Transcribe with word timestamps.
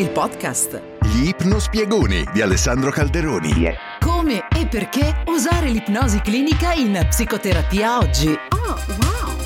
il 0.00 0.10
podcast. 0.12 0.80
Gli 1.02 1.28
ipnospiegoni 1.28 2.24
di 2.32 2.40
Alessandro 2.40 2.90
Calderoni. 2.90 3.52
Yeah. 3.52 3.74
Come 4.00 4.46
e 4.48 4.66
perché 4.66 5.22
usare 5.26 5.68
l'ipnosi 5.68 6.20
clinica 6.22 6.72
in 6.72 6.98
psicoterapia 7.06 7.98
oggi. 7.98 8.28
Oh, 8.28 8.78
wow! 8.86 9.36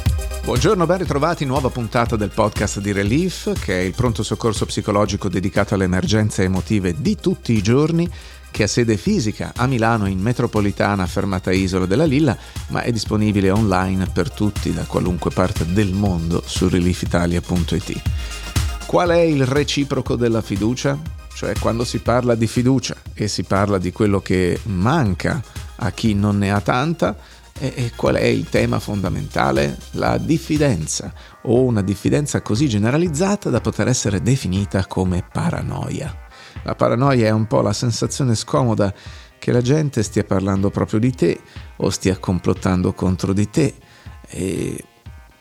Buongiorno, 0.45 0.87
ben 0.87 0.99
ritrovati, 0.99 1.45
nuova 1.45 1.71
puntata 1.71 2.15
del 2.15 2.31
podcast 2.31 2.79
di 2.79 2.93
Relief, 2.93 3.53
che 3.59 3.81
è 3.81 3.83
il 3.83 3.95
pronto 3.97 4.23
soccorso 4.23 4.65
psicologico 4.65 5.29
dedicato 5.29 5.75
alle 5.75 5.85
emergenze 5.85 6.45
emotive 6.45 6.95
di 7.01 7.17
tutti 7.17 7.53
i 7.53 7.63
giorni, 7.63 8.09
che 8.53 8.63
ha 8.63 8.69
sede 8.69 8.97
fisica 8.97 9.55
a 9.57 9.67
Milano 9.67 10.07
in 10.07 10.21
metropolitana 10.21 11.05
fermata 11.07 11.51
Isola 11.51 11.87
della 11.87 12.05
Lilla, 12.05 12.37
ma 12.69 12.83
è 12.83 12.93
disponibile 12.93 13.51
online 13.51 14.07
per 14.13 14.31
tutti 14.31 14.73
da 14.73 14.85
qualunque 14.85 15.33
parte 15.33 15.67
del 15.73 15.93
mondo 15.93 16.45
su 16.47 16.69
reliefitalia.it. 16.69 18.54
Qual 18.95 19.09
è 19.09 19.19
il 19.19 19.45
reciproco 19.45 20.15
della 20.15 20.41
fiducia? 20.41 20.97
Cioè 21.35 21.59
quando 21.59 21.83
si 21.83 21.99
parla 21.99 22.37
di 22.37 22.47
fiducia 22.47 22.95
e 23.13 23.27
si 23.27 23.43
parla 23.43 23.79
di 23.79 23.91
quello 23.91 24.21
che 24.21 24.61
manca 24.67 25.43
a 25.79 25.91
chi 25.91 26.15
non 26.15 26.39
ne 26.39 26.53
ha 26.53 26.61
tanta, 26.61 27.17
e, 27.59 27.91
qual 27.97 28.15
è 28.15 28.23
il 28.23 28.49
tema 28.49 28.79
fondamentale? 28.79 29.79
La 29.95 30.17
diffidenza, 30.17 31.13
o 31.43 31.65
una 31.65 31.83
diffidenza 31.83 32.41
così 32.41 32.69
generalizzata 32.69 33.51
da 33.51 33.61
poter 33.61 33.89
essere 33.89 34.23
definita 34.23 34.87
come 34.87 35.27
paranoia. 35.29 36.17
La 36.63 36.77
paranoia 36.77 37.27
è 37.27 37.31
un 37.31 37.49
po' 37.49 37.63
la 37.63 37.73
sensazione 37.73 38.37
scomoda 38.37 38.95
che 39.41 39.51
la 39.51 39.61
gente 39.61 40.05
stia 40.05 40.23
parlando 40.23 40.71
proprio 40.71 41.01
di 41.01 41.11
te 41.11 41.41
o 41.79 41.91
stia 41.91 42.17
complottando 42.19 42.93
contro 42.93 43.33
di 43.33 43.51
te 43.51 43.75
e 44.29 44.85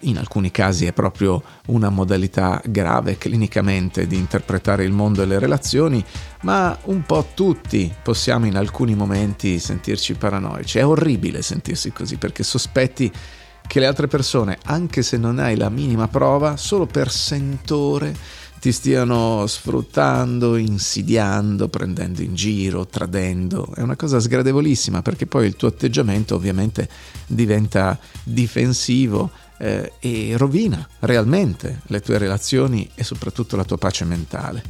in 0.04 0.18
alcuni 0.18 0.52
casi 0.52 0.86
è 0.86 0.94
proprio 0.94 1.42
una 1.68 1.90
modalità 1.90 2.62
grave 2.66 3.18
clinicamente 3.18 4.08
di 4.08 4.18
interpretare 4.18 4.84
il 4.84 4.92
mondo 4.92 5.22
e 5.22 5.26
le 5.26 5.40
relazioni, 5.40 6.04
ma 6.42 6.78
un 6.86 7.04
po' 7.04 7.30
tutti 7.34 7.94
possiamo 8.02 8.46
in 8.46 8.56
alcuni 8.56 8.96
momenti 8.96 9.60
sentirci 9.60 10.16
paranoici. 10.16 10.80
È 10.80 10.86
orribile 10.86 11.42
sentirsi 11.42 11.92
così 11.92 12.18
perché 12.18 12.44
sospetti 12.44 13.12
che 13.66 13.80
le 13.80 13.86
altre 13.86 14.08
persone, 14.08 14.58
anche 14.66 15.02
se 15.02 15.18
non 15.18 15.40
hai 15.40 15.56
la 15.56 15.70
minima 15.70 16.08
prova, 16.08 16.58
solo 16.58 16.86
per 16.86 17.10
sentore 17.10 18.16
ti 18.64 18.72
stiano 18.72 19.46
sfruttando, 19.46 20.56
insidiando, 20.56 21.68
prendendo 21.68 22.22
in 22.22 22.34
giro, 22.34 22.88
tradendo. 22.88 23.74
È 23.76 23.82
una 23.82 23.98
cosa 23.98 24.22
sgradevolissima 24.22 25.02
perché 25.02 25.26
poi 25.26 25.48
il 25.48 25.58
tuo 25.58 25.68
atteggiamento 25.68 26.36
ovviamente 26.36 26.88
diventa 27.28 28.00
difensivo 28.24 29.32
eh, 29.64 29.94
e 30.00 30.34
rovina 30.36 30.86
realmente 31.00 31.80
le 31.88 32.02
tue 32.02 32.18
relazioni 32.18 32.90
e 32.96 33.04
soprattutto 33.06 33.56
la 33.56 33.64
tua 33.64 33.78
pace 33.78 34.04
mentale. 34.04 34.62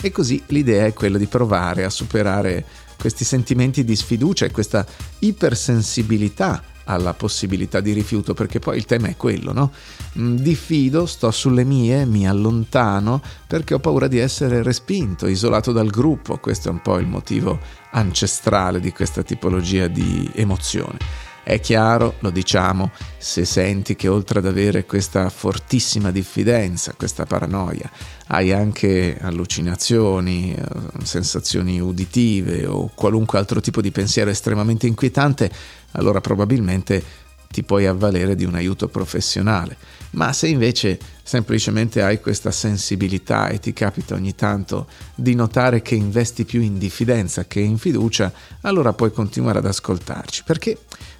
E 0.00 0.10
così 0.10 0.42
l'idea 0.46 0.86
è 0.86 0.94
quella 0.94 1.18
di 1.18 1.26
provare 1.26 1.84
a 1.84 1.90
superare 1.90 2.64
questi 2.98 3.24
sentimenti 3.24 3.84
di 3.84 3.94
sfiducia 3.94 4.46
e 4.46 4.50
questa 4.50 4.86
ipersensibilità 5.18 6.62
alla 6.84 7.12
possibilità 7.12 7.80
di 7.80 7.92
rifiuto, 7.92 8.32
perché 8.32 8.60
poi 8.60 8.78
il 8.78 8.86
tema 8.86 9.08
è 9.08 9.16
quello, 9.16 9.52
no? 9.52 9.70
Mm, 10.18 10.36
diffido, 10.36 11.04
sto 11.04 11.30
sulle 11.30 11.64
mie, 11.64 12.06
mi 12.06 12.26
allontano 12.26 13.20
perché 13.46 13.74
ho 13.74 13.78
paura 13.78 14.08
di 14.08 14.16
essere 14.16 14.62
respinto, 14.62 15.26
isolato 15.26 15.72
dal 15.72 15.90
gruppo, 15.90 16.38
questo 16.38 16.68
è 16.68 16.70
un 16.70 16.80
po' 16.80 16.96
il 16.96 17.06
motivo 17.06 17.58
ancestrale 17.90 18.80
di 18.80 18.92
questa 18.92 19.22
tipologia 19.22 19.86
di 19.86 20.30
emozione. 20.32 21.27
È 21.48 21.60
chiaro, 21.60 22.16
lo 22.18 22.28
diciamo, 22.28 22.90
se 23.16 23.46
senti 23.46 23.96
che 23.96 24.06
oltre 24.06 24.40
ad 24.40 24.44
avere 24.44 24.84
questa 24.84 25.30
fortissima 25.30 26.10
diffidenza, 26.10 26.92
questa 26.94 27.24
paranoia, 27.24 27.90
hai 28.26 28.52
anche 28.52 29.16
allucinazioni, 29.18 30.52
eh, 30.52 30.62
sensazioni 31.04 31.80
uditive 31.80 32.66
o 32.66 32.90
qualunque 32.94 33.38
altro 33.38 33.62
tipo 33.62 33.80
di 33.80 33.90
pensiero 33.90 34.28
estremamente 34.28 34.86
inquietante, 34.86 35.50
allora 35.92 36.20
probabilmente 36.20 37.02
ti 37.50 37.62
puoi 37.62 37.86
avvalere 37.86 38.34
di 38.34 38.44
un 38.44 38.54
aiuto 38.54 38.88
professionale. 38.88 39.78
Ma 40.10 40.34
se 40.34 40.48
invece 40.48 40.98
semplicemente 41.22 42.02
hai 42.02 42.20
questa 42.20 42.50
sensibilità 42.50 43.48
e 43.48 43.58
ti 43.58 43.72
capita 43.72 44.14
ogni 44.14 44.34
tanto 44.34 44.86
di 45.14 45.34
notare 45.34 45.80
che 45.80 45.94
investi 45.94 46.44
più 46.44 46.60
in 46.60 46.76
diffidenza 46.76 47.46
che 47.46 47.60
in 47.60 47.78
fiducia, 47.78 48.30
allora 48.62 48.92
puoi 48.92 49.12
continuare 49.12 49.58
ad 49.60 49.66
ascoltarci, 49.66 50.42
perché 50.44 50.78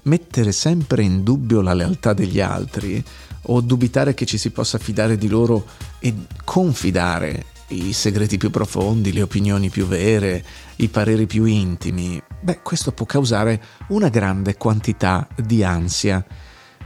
mettere 0.09 0.53
sempre 0.53 1.03
in 1.03 1.23
dubbio 1.23 1.61
la 1.61 1.75
lealtà 1.75 2.15
degli 2.15 2.41
altri 2.41 3.05
o 3.43 3.61
dubitare 3.61 4.15
che 4.15 4.25
ci 4.25 4.39
si 4.39 4.51
possa 4.51 4.79
fidare 4.79 5.17
di 5.17 5.29
loro 5.29 5.67
e 6.01 6.15
confidare 6.45 7.45
i 7.69 7.93
segreti 7.93 8.39
più 8.39 8.51
profondi, 8.51 9.13
le 9.13 9.23
opinioni 9.23 9.69
più 9.69 9.87
vere, 9.87 10.43
i 10.77 10.89
pareri 10.89 11.27
più 11.27 11.45
intimi, 11.45 12.21
beh, 12.41 12.61
questo 12.63 12.93
può 12.93 13.05
causare 13.05 13.63
una 13.89 14.09
grande 14.09 14.57
quantità 14.57 15.29
di 15.37 15.63
ansia. 15.63 16.25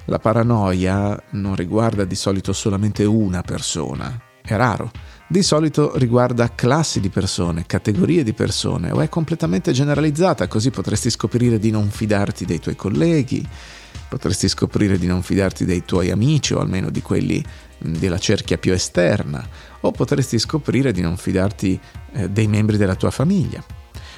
La 0.06 0.18
paranoia 0.18 1.20
non 1.30 1.54
riguarda 1.54 2.04
di 2.04 2.16
solito 2.16 2.52
solamente 2.52 3.04
una 3.04 3.42
persona, 3.42 4.20
è 4.42 4.56
raro. 4.56 4.90
Di 5.32 5.42
solito 5.42 5.96
riguarda 5.96 6.54
classi 6.54 7.00
di 7.00 7.08
persone, 7.08 7.64
categorie 7.64 8.22
di 8.22 8.34
persone 8.34 8.90
o 8.90 9.00
è 9.00 9.08
completamente 9.08 9.72
generalizzata, 9.72 10.46
così 10.46 10.70
potresti 10.70 11.08
scoprire 11.08 11.58
di 11.58 11.70
non 11.70 11.88
fidarti 11.88 12.44
dei 12.44 12.60
tuoi 12.60 12.76
colleghi, 12.76 13.42
potresti 14.10 14.46
scoprire 14.46 14.98
di 14.98 15.06
non 15.06 15.22
fidarti 15.22 15.64
dei 15.64 15.86
tuoi 15.86 16.10
amici 16.10 16.52
o 16.52 16.58
almeno 16.58 16.90
di 16.90 17.00
quelli 17.00 17.42
della 17.78 18.18
cerchia 18.18 18.58
più 18.58 18.74
esterna, 18.74 19.42
o 19.80 19.90
potresti 19.90 20.38
scoprire 20.38 20.92
di 20.92 21.00
non 21.00 21.16
fidarti 21.16 21.80
eh, 22.12 22.28
dei 22.28 22.46
membri 22.46 22.76
della 22.76 22.94
tua 22.94 23.10
famiglia. 23.10 23.64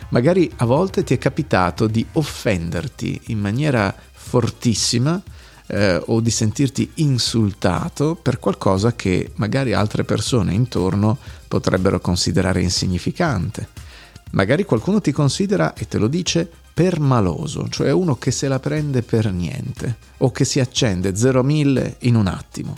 Magari 0.08 0.50
a 0.56 0.64
volte 0.64 1.04
ti 1.04 1.14
è 1.14 1.18
capitato 1.18 1.86
di 1.86 2.04
offenderti 2.14 3.20
in 3.26 3.38
maniera 3.38 3.94
fortissima 4.10 5.22
eh, 5.66 6.00
o 6.06 6.20
di 6.20 6.30
sentirti 6.30 6.90
insultato 6.96 8.14
per 8.14 8.38
qualcosa 8.38 8.94
che 8.94 9.32
magari 9.36 9.72
altre 9.72 10.04
persone 10.04 10.52
intorno 10.52 11.18
potrebbero 11.48 12.00
considerare 12.00 12.62
insignificante. 12.62 13.68
Magari 14.32 14.64
qualcuno 14.64 15.00
ti 15.00 15.12
considera 15.12 15.74
e 15.74 15.86
te 15.86 15.98
lo 15.98 16.08
dice 16.08 16.50
permaloso, 16.74 17.68
cioè 17.68 17.92
uno 17.92 18.16
che 18.16 18.32
se 18.32 18.48
la 18.48 18.58
prende 18.58 19.02
per 19.02 19.32
niente 19.32 19.96
o 20.18 20.32
che 20.32 20.44
si 20.44 20.58
accende 20.58 21.14
0 21.14 21.40
a 21.40 21.44
1000 21.44 21.96
in 22.00 22.16
un 22.16 22.26
attimo. 22.26 22.74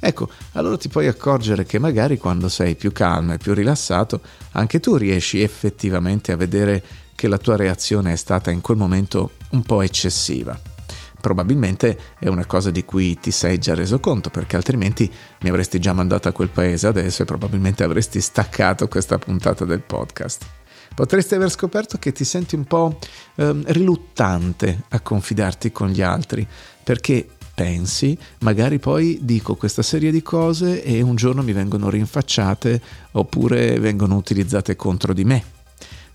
Ecco, 0.00 0.28
allora 0.52 0.76
ti 0.76 0.88
puoi 0.88 1.06
accorgere 1.06 1.64
che 1.64 1.78
magari 1.78 2.18
quando 2.18 2.48
sei 2.48 2.74
più 2.74 2.92
calmo 2.92 3.34
e 3.34 3.38
più 3.38 3.54
rilassato, 3.54 4.20
anche 4.52 4.80
tu 4.80 4.96
riesci 4.96 5.40
effettivamente 5.40 6.32
a 6.32 6.36
vedere 6.36 6.82
che 7.14 7.26
la 7.26 7.38
tua 7.38 7.56
reazione 7.56 8.12
è 8.12 8.16
stata 8.16 8.50
in 8.50 8.60
quel 8.60 8.76
momento 8.76 9.32
un 9.50 9.62
po' 9.62 9.82
eccessiva. 9.82 10.77
Probabilmente 11.20 11.98
è 12.18 12.28
una 12.28 12.46
cosa 12.46 12.70
di 12.70 12.84
cui 12.84 13.18
ti 13.18 13.30
sei 13.30 13.58
già 13.58 13.74
reso 13.74 14.00
conto, 14.00 14.30
perché 14.30 14.56
altrimenti 14.56 15.10
mi 15.40 15.48
avresti 15.48 15.78
già 15.78 15.92
mandato 15.92 16.28
a 16.28 16.32
quel 16.32 16.48
paese 16.48 16.86
adesso 16.86 17.22
e 17.22 17.26
probabilmente 17.26 17.82
avresti 17.82 18.20
staccato 18.20 18.88
questa 18.88 19.18
puntata 19.18 19.64
del 19.64 19.82
podcast. 19.82 20.46
Potresti 20.94 21.34
aver 21.34 21.50
scoperto 21.50 21.98
che 21.98 22.12
ti 22.12 22.24
senti 22.24 22.54
un 22.54 22.64
po' 22.64 22.98
eh, 23.36 23.54
riluttante 23.66 24.84
a 24.88 25.00
confidarti 25.00 25.70
con 25.70 25.88
gli 25.88 26.02
altri, 26.02 26.46
perché 26.82 27.26
pensi, 27.54 28.16
magari 28.40 28.78
poi 28.78 29.18
dico 29.22 29.56
questa 29.56 29.82
serie 29.82 30.12
di 30.12 30.22
cose 30.22 30.82
e 30.82 31.00
un 31.00 31.16
giorno 31.16 31.42
mi 31.42 31.52
vengono 31.52 31.90
rinfacciate 31.90 32.80
oppure 33.12 33.80
vengono 33.80 34.14
utilizzate 34.14 34.76
contro 34.76 35.12
di 35.12 35.24
me. 35.24 35.57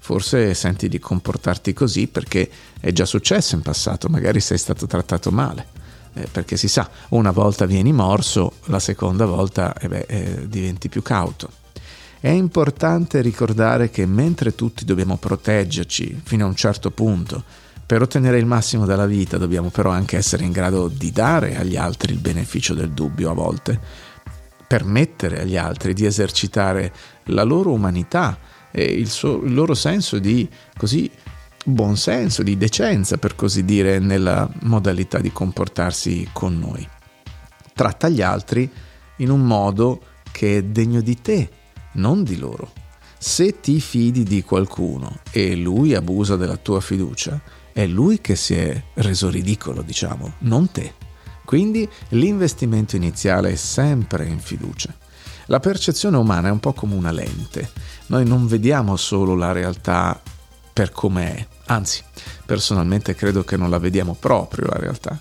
Forse 0.03 0.53
senti 0.53 0.89
di 0.89 0.99
comportarti 0.99 1.71
così 1.71 2.07
perché 2.07 2.49
è 2.77 2.91
già 2.91 3.05
successo 3.05 3.55
in 3.55 3.61
passato, 3.61 4.09
magari 4.09 4.41
sei 4.41 4.57
stato 4.57 4.85
trattato 4.85 5.31
male. 5.31 5.67
Eh, 6.15 6.27
perché 6.29 6.57
si 6.57 6.67
sa, 6.67 6.89
una 7.11 7.31
volta 7.31 7.65
vieni 7.65 7.93
morso, 7.93 8.55
la 8.65 8.79
seconda 8.79 9.25
volta 9.25 9.73
eh 9.75 9.87
beh, 9.87 10.05
eh, 10.09 10.47
diventi 10.49 10.89
più 10.89 11.01
cauto. 11.01 11.49
È 12.19 12.27
importante 12.27 13.21
ricordare 13.21 13.89
che 13.91 14.05
mentre 14.05 14.55
tutti 14.55 14.83
dobbiamo 14.83 15.15
proteggerci 15.15 16.19
fino 16.21 16.43
a 16.43 16.49
un 16.49 16.55
certo 16.55 16.91
punto, 16.91 17.41
per 17.85 18.01
ottenere 18.01 18.37
il 18.37 18.45
massimo 18.45 18.85
dalla 18.85 19.05
vita 19.05 19.37
dobbiamo 19.37 19.69
però 19.69 19.91
anche 19.91 20.17
essere 20.17 20.43
in 20.43 20.51
grado 20.51 20.89
di 20.89 21.13
dare 21.13 21.55
agli 21.55 21.77
altri 21.77 22.11
il 22.11 22.19
beneficio 22.19 22.73
del 22.73 22.91
dubbio 22.91 23.31
a 23.31 23.33
volte, 23.33 23.79
permettere 24.67 25.39
agli 25.39 25.55
altri 25.55 25.93
di 25.93 26.05
esercitare 26.05 26.91
la 27.27 27.43
loro 27.43 27.71
umanità 27.71 28.51
e 28.75 28.83
il, 28.83 29.07
suo, 29.07 29.43
il 29.43 29.53
loro 29.53 29.75
senso 29.75 30.17
di 30.17 30.49
così 30.75 31.09
buon 31.63 31.95
senso, 31.95 32.41
di 32.41 32.57
decenza 32.57 33.17
per 33.17 33.35
così 33.35 33.63
dire, 33.63 33.99
nella 33.99 34.49
modalità 34.61 35.19
di 35.19 35.31
comportarsi 35.31 36.27
con 36.33 36.57
noi. 36.57 36.85
Tratta 37.73 38.09
gli 38.09 38.21
altri 38.21 38.69
in 39.17 39.29
un 39.29 39.41
modo 39.41 40.01
che 40.31 40.57
è 40.57 40.63
degno 40.63 41.01
di 41.01 41.21
te, 41.21 41.49
non 41.93 42.23
di 42.23 42.37
loro. 42.37 42.71
Se 43.17 43.59
ti 43.59 43.79
fidi 43.79 44.23
di 44.23 44.43
qualcuno 44.43 45.19
e 45.31 45.55
lui 45.55 45.93
abusa 45.93 46.35
della 46.35 46.57
tua 46.57 46.81
fiducia, 46.81 47.39
è 47.71 47.85
lui 47.85 48.19
che 48.19 48.35
si 48.35 48.55
è 48.55 48.83
reso 48.95 49.29
ridicolo, 49.29 49.81
diciamo, 49.81 50.33
non 50.39 50.69
te. 50.71 50.93
Quindi 51.45 51.87
l'investimento 52.09 52.95
iniziale 52.95 53.51
è 53.51 53.55
sempre 53.55 54.25
in 54.25 54.39
fiducia. 54.39 54.93
La 55.47 55.59
percezione 55.59 56.17
umana 56.17 56.47
è 56.47 56.51
un 56.51 56.59
po' 56.59 56.73
come 56.73 56.95
una 56.95 57.11
lente. 57.11 57.69
Noi 58.13 58.27
non 58.27 58.45
vediamo 58.45 58.95
solo 58.95 59.33
la 59.33 59.53
realtà 59.53 60.21
per 60.71 60.91
com'è, 60.91 61.47
anzi, 61.65 62.03
personalmente 62.45 63.15
credo 63.15 63.43
che 63.43 63.57
non 63.57 63.71
la 63.71 63.79
vediamo 63.79 64.15
proprio 64.19 64.67
la 64.67 64.77
realtà. 64.77 65.19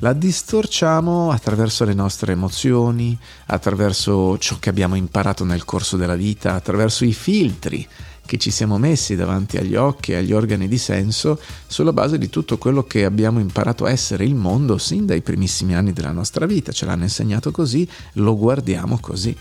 La 0.00 0.12
distorciamo 0.12 1.30
attraverso 1.30 1.86
le 1.86 1.94
nostre 1.94 2.32
emozioni, 2.32 3.18
attraverso 3.46 4.36
ciò 4.36 4.58
che 4.58 4.68
abbiamo 4.68 4.96
imparato 4.96 5.44
nel 5.44 5.64
corso 5.64 5.96
della 5.96 6.14
vita, 6.14 6.52
attraverso 6.52 7.06
i 7.06 7.14
filtri 7.14 7.88
che 8.26 8.36
ci 8.36 8.50
siamo 8.50 8.76
messi 8.76 9.16
davanti 9.16 9.56
agli 9.56 9.74
occhi 9.74 10.12
e 10.12 10.16
agli 10.16 10.34
organi 10.34 10.68
di 10.68 10.76
senso 10.76 11.40
sulla 11.66 11.94
base 11.94 12.18
di 12.18 12.28
tutto 12.28 12.58
quello 12.58 12.84
che 12.84 13.06
abbiamo 13.06 13.40
imparato 13.40 13.86
a 13.86 13.90
essere 13.90 14.24
il 14.24 14.34
mondo 14.34 14.76
sin 14.76 15.06
dai 15.06 15.22
primissimi 15.22 15.74
anni 15.74 15.94
della 15.94 16.12
nostra 16.12 16.44
vita. 16.44 16.70
Ce 16.70 16.84
l'hanno 16.84 17.04
insegnato 17.04 17.50
così, 17.50 17.88
lo 18.14 18.36
guardiamo 18.36 18.98
così. 19.00 19.34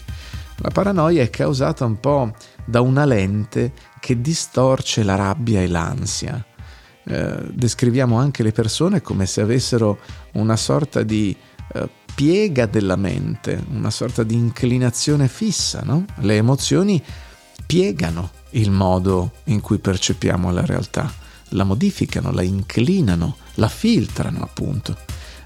La 0.60 0.70
paranoia 0.70 1.22
è 1.22 1.30
causata 1.30 1.84
un 1.84 2.00
po' 2.00 2.34
da 2.66 2.82
una 2.82 3.06
lente 3.06 3.72
che 4.00 4.20
distorce 4.20 5.04
la 5.04 5.16
rabbia 5.16 5.62
e 5.62 5.68
l'ansia. 5.68 6.44
Eh, 7.08 7.48
descriviamo 7.52 8.18
anche 8.18 8.44
le 8.44 8.52
persone 8.52 9.02
come 9.02 9.26
se 9.28 9.42
avessero 9.42 10.00
una 10.34 10.56
sorta 10.58 11.04
di 11.04 11.36
eh, 11.74 11.90
piega 12.16 12.66
della 12.66 12.96
mente, 12.96 13.64
una 13.70 13.92
sorta 13.92 14.24
di 14.24 14.36
inclinazione 14.36 15.28
fissa, 15.28 15.82
no? 15.84 16.06
Le 16.22 16.38
emozioni 16.38 17.02
piegano 17.66 18.32
il 18.52 18.72
modo 18.72 19.34
in 19.46 19.62
cui 19.62 19.80
percepiamo 19.80 20.52
la 20.52 20.66
realtà, 20.66 21.12
la 21.50 21.64
modificano, 21.64 22.32
la 22.32 22.42
inclinano, 22.42 23.38
la 23.56 23.68
filtrano 23.68 24.42
appunto. 24.42 24.98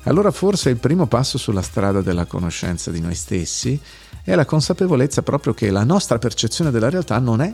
Allora 0.04 0.32
forse 0.32 0.70
il 0.70 0.78
primo 0.78 1.08
passo 1.08 1.38
sulla 1.38 1.62
strada 1.62 2.02
della 2.02 2.26
conoscenza 2.26 2.90
di 2.90 3.02
noi 3.02 3.16
stessi 3.16 3.80
è 4.30 4.36
la 4.36 4.46
consapevolezza 4.46 5.24
proprio 5.24 5.56
che 5.56 5.72
la 5.72 5.84
nostra 5.84 6.20
percezione 6.20 6.70
della 6.70 6.92
realtà 6.92 7.18
non 7.18 7.42
è 7.42 7.52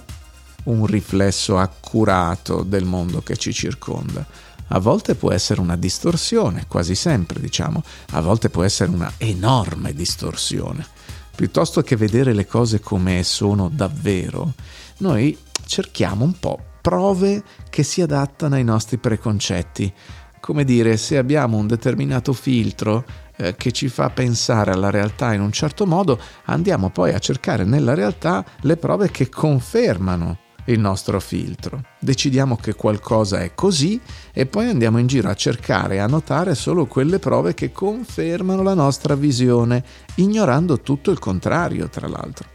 un 0.65 0.85
riflesso 0.85 1.57
accurato 1.57 2.63
del 2.63 2.83
mondo 2.83 3.21
che 3.21 3.37
ci 3.37 3.53
circonda. 3.53 4.25
A 4.67 4.79
volte 4.79 5.15
può 5.15 5.31
essere 5.31 5.61
una 5.61 5.77
distorsione, 5.77 6.65
quasi 6.67 6.93
sempre 6.93 7.39
diciamo, 7.39 7.81
a 8.11 8.19
volte 8.19 8.49
può 8.49 8.61
essere 8.63 8.91
una 8.91 9.09
enorme 9.19 9.93
distorsione. 9.93 10.85
Piuttosto 11.33 11.81
che 11.81 11.95
vedere 11.95 12.33
le 12.33 12.45
cose 12.45 12.81
come 12.81 13.23
sono 13.23 13.69
davvero, 13.69 14.51
noi 14.97 15.37
cerchiamo 15.65 16.25
un 16.25 16.37
po' 16.37 16.59
prove 16.81 17.41
che 17.69 17.83
si 17.83 18.01
adattano 18.01 18.55
ai 18.55 18.65
nostri 18.65 18.97
preconcetti. 18.97 19.93
Come 20.41 20.65
dire, 20.65 20.97
se 20.97 21.17
abbiamo 21.17 21.55
un 21.55 21.67
determinato 21.67 22.33
filtro 22.33 23.05
eh, 23.37 23.55
che 23.55 23.71
ci 23.71 23.87
fa 23.87 24.09
pensare 24.09 24.71
alla 24.71 24.89
realtà 24.89 25.33
in 25.33 25.41
un 25.41 25.51
certo 25.51 25.85
modo, 25.85 26.19
andiamo 26.45 26.89
poi 26.89 27.13
a 27.13 27.19
cercare 27.19 27.63
nella 27.63 27.93
realtà 27.93 28.43
le 28.61 28.77
prove 28.77 29.11
che 29.11 29.29
confermano 29.29 30.39
il 30.65 30.79
nostro 30.79 31.19
filtro. 31.19 31.81
Decidiamo 31.99 32.55
che 32.55 32.73
qualcosa 32.73 33.39
è 33.39 33.53
così 33.53 33.99
e 34.33 34.45
poi 34.45 34.69
andiamo 34.69 34.97
in 34.97 35.07
giro 35.07 35.29
a 35.29 35.35
cercare 35.35 35.95
e 35.95 35.99
a 35.99 36.07
notare 36.07 36.55
solo 36.55 36.85
quelle 36.85 37.19
prove 37.19 37.53
che 37.53 37.71
confermano 37.71 38.63
la 38.63 38.73
nostra 38.73 39.15
visione, 39.15 39.83
ignorando 40.15 40.79
tutto 40.81 41.11
il 41.11 41.19
contrario, 41.19 41.89
tra 41.89 42.07
l'altro. 42.07 42.54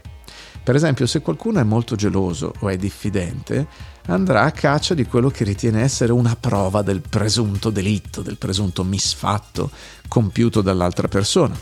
Per 0.63 0.75
esempio, 0.75 1.07
se 1.07 1.21
qualcuno 1.21 1.59
è 1.59 1.63
molto 1.63 1.95
geloso 1.95 2.53
o 2.59 2.69
è 2.69 2.77
diffidente, 2.77 3.65
andrà 4.07 4.43
a 4.43 4.51
caccia 4.51 4.93
di 4.93 5.05
quello 5.05 5.29
che 5.29 5.43
ritiene 5.43 5.81
essere 5.81 6.11
una 6.11 6.37
prova 6.39 6.83
del 6.83 7.01
presunto 7.01 7.71
delitto, 7.71 8.21
del 8.21 8.37
presunto 8.37 8.83
misfatto 8.83 9.71
compiuto 10.07 10.61
dall'altra 10.61 11.07
persona. 11.07 11.57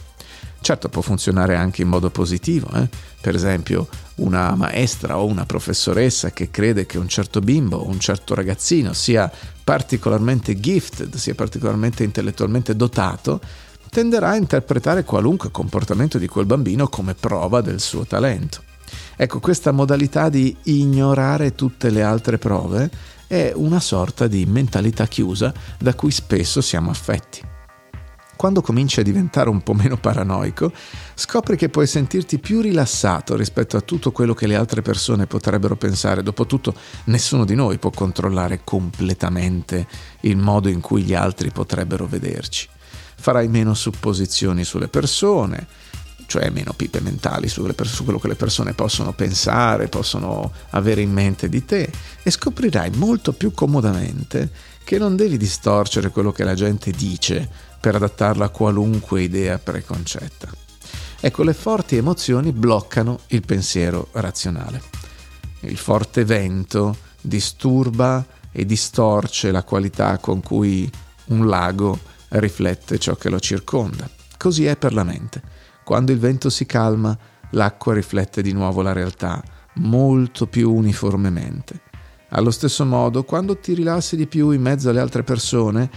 Certo 0.62 0.90
può 0.90 1.01
funzionare 1.01 1.56
anche 1.56 1.81
in 1.81 1.88
modo 1.88 2.10
positivo, 2.10 2.69
eh? 2.74 2.90
per 3.22 3.34
esempio 3.36 3.88
una 4.16 4.54
maestra 4.56 5.18
o 5.18 5.25
una 5.25 5.45
professoressa 5.45 6.31
che 6.31 6.52
crede 6.52 6.86
che 6.86 6.98
un 6.98 7.07
certo 7.07 7.40
bimbo 7.40 7.78
o 7.78 7.88
un 7.88 8.02
certo 8.02 8.36
ragazzino 8.36 8.92
sia 8.92 9.31
particolarmente 9.63 10.60
gifted, 10.60 11.16
sia 11.16 11.36
particolarmente 11.36 12.04
intellettualmente 12.04 12.75
dotato, 12.75 13.40
tenderà 13.90 14.31
a 14.31 14.36
interpretare 14.36 15.06
qualunque 15.06 15.52
comportamento 15.52 16.18
di 16.18 16.28
quel 16.28 16.45
bambino 16.45 16.90
come 16.90 17.13
prova 17.13 17.62
del 17.62 17.80
suo 17.80 18.06
talento. 18.06 18.68
Ecco, 19.16 19.40
questa 19.40 19.72
modalità 19.72 20.30
di 20.30 20.56
ignorare 20.64 21.56
tutte 21.56 21.90
le 21.90 22.02
altre 22.02 22.38
prove 22.38 22.90
è 23.28 23.52
una 23.56 23.80
sorta 23.80 24.28
di 24.28 24.46
mentalità 24.46 25.06
chiusa 25.06 25.54
da 25.78 25.94
cui 25.94 26.12
spesso 26.12 26.62
siamo 26.62 26.90
affetti. 26.90 27.42
Quando 28.40 28.62
cominci 28.62 29.02
a 29.02 29.04
diventare 29.04 29.50
un 29.50 29.62
po' 29.62 29.74
meno 29.74 29.98
paranoico, 29.98 30.72
scopri 31.14 31.58
che 31.58 31.68
puoi 31.68 31.86
sentirti 31.86 32.40
più 32.40 32.62
rilassato 32.62 33.36
rispetto 33.36 33.76
a 33.76 33.82
tutto 33.82 34.14
quello 34.14 34.34
che 34.34 34.48
le 34.48 34.56
altre 34.56 34.82
persone 34.82 35.28
potrebbero 35.28 35.76
pensare. 35.76 36.24
Dopotutto, 36.24 36.74
nessuno 37.08 37.44
di 37.44 37.54
noi 37.54 37.80
può 37.80 37.90
controllare 37.90 38.62
completamente 38.64 39.86
il 40.22 40.38
modo 40.38 40.70
in 40.70 40.80
cui 40.80 41.04
gli 41.04 41.14
altri 41.14 41.52
potrebbero 41.52 42.08
vederci. 42.08 42.70
Farai 43.18 43.50
meno 43.50 43.74
supposizioni 43.74 44.64
sulle 44.64 44.88
persone, 44.88 45.68
cioè 46.30 46.52
meno 46.52 46.74
pipe 46.74 47.02
mentali 47.02 47.50
su, 47.50 47.68
su, 47.81 48.04
quello 48.04 48.20
che 48.20 48.28
le 48.28 48.36
persone 48.36 48.74
possono 48.74 49.14
pensare, 49.14 49.88
possono 49.88 50.52
avere 50.70 51.02
in 51.02 51.12
mente 51.12 51.50
di 51.50 51.66
te 51.66 51.92
e 52.22 52.30
scoprirai 52.30 52.92
molto 52.92 53.34
più 53.34 53.52
comodamente 53.52 54.52
che 54.84 55.00
non 55.00 55.16
devi 55.16 55.38
distorcere 55.38 56.12
quello 56.12 56.31
che 56.31 56.44
la 56.44 56.54
gente 56.54 56.92
dice 56.92 57.50
per 57.80 57.96
adattarla 57.96 58.46
a 58.46 58.50
qualunque 58.50 59.24
idea 59.24 59.58
preconcetta. 59.58 60.48
Ecco, 61.20 61.44
le 61.44 61.54
forti 61.54 61.96
emozioni 61.96 62.52
bloccano 62.52 63.22
il 63.28 63.42
pensiero 63.42 64.10
razionale. 64.12 64.81
Il 65.62 65.78
forte 65.78 66.26
vento 66.26 66.96
disturba 67.20 68.24
e 68.52 68.66
distorce 68.66 69.52
la 69.52 69.64
qualità 69.64 70.20
con 70.20 70.42
cui 70.42 70.90
un 71.26 71.48
lago 71.48 72.00
riflette 72.30 73.00
ciò 73.00 73.16
che 73.16 73.30
lo 73.30 73.40
circonda. 73.40 74.08
Così 74.38 74.66
è 74.66 74.78
per 74.78 74.94
la 74.94 75.04
mente. 75.04 75.58
Quando 75.90 76.12
il 76.12 76.20
vento 76.20 76.52
si 76.52 76.68
calma, 76.68 77.18
l'acqua 77.54 77.96
riflette 77.96 78.44
di 78.44 78.52
nuovo 78.52 78.84
la 78.84 78.94
realtà, 78.94 79.42
molto 79.78 80.46
più 80.46 80.72
uniformemente. 80.72 81.82
Allo 82.30 82.52
stesso 82.52 82.86
modo, 82.86 83.24
quando 83.24 83.58
ti 83.58 83.74
rilassi 83.74 84.16
di 84.16 84.28
più 84.28 84.52
in 84.52 84.62
mezzo 84.62 84.92
alle 84.92 85.00
altre 85.00 85.24
persone, 85.24 85.90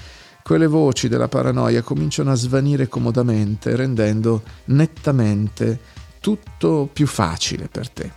quelle 0.42 0.66
voci 0.66 1.08
della 1.08 1.28
paranoia 1.28 1.82
cominciano 1.82 2.30
a 2.30 2.36
svanire 2.36 2.88
comodamente, 2.88 3.76
rendendo 3.76 4.44
nettamente 4.68 5.78
tutto 6.20 6.88
più 6.90 7.06
facile 7.06 7.68
per 7.68 7.90
te. 7.90 8.10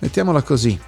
Mettiamola 0.00 0.42
così. 0.42 0.78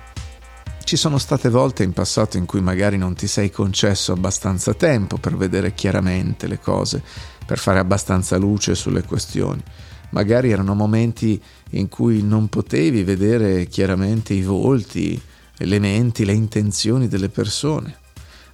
Ci 0.84 0.96
sono 0.96 1.16
state 1.16 1.48
volte 1.48 1.84
in 1.84 1.94
passato 1.94 2.36
in 2.36 2.44
cui 2.44 2.60
magari 2.60 2.98
non 2.98 3.14
ti 3.14 3.26
sei 3.26 3.50
concesso 3.50 4.12
abbastanza 4.12 4.74
tempo 4.74 5.16
per 5.16 5.38
vedere 5.38 5.72
chiaramente 5.72 6.46
le 6.48 6.60
cose, 6.60 7.02
per 7.46 7.58
fare 7.58 7.78
abbastanza 7.78 8.36
luce 8.36 8.74
sulle 8.74 9.04
questioni 9.04 9.62
magari 10.12 10.50
erano 10.50 10.74
momenti 10.74 11.40
in 11.70 11.88
cui 11.88 12.22
non 12.22 12.48
potevi 12.48 13.02
vedere 13.02 13.66
chiaramente 13.66 14.32
i 14.32 14.42
volti, 14.42 15.20
le 15.56 15.78
menti, 15.78 16.24
le 16.24 16.32
intenzioni 16.32 17.08
delle 17.08 17.28
persone. 17.28 17.98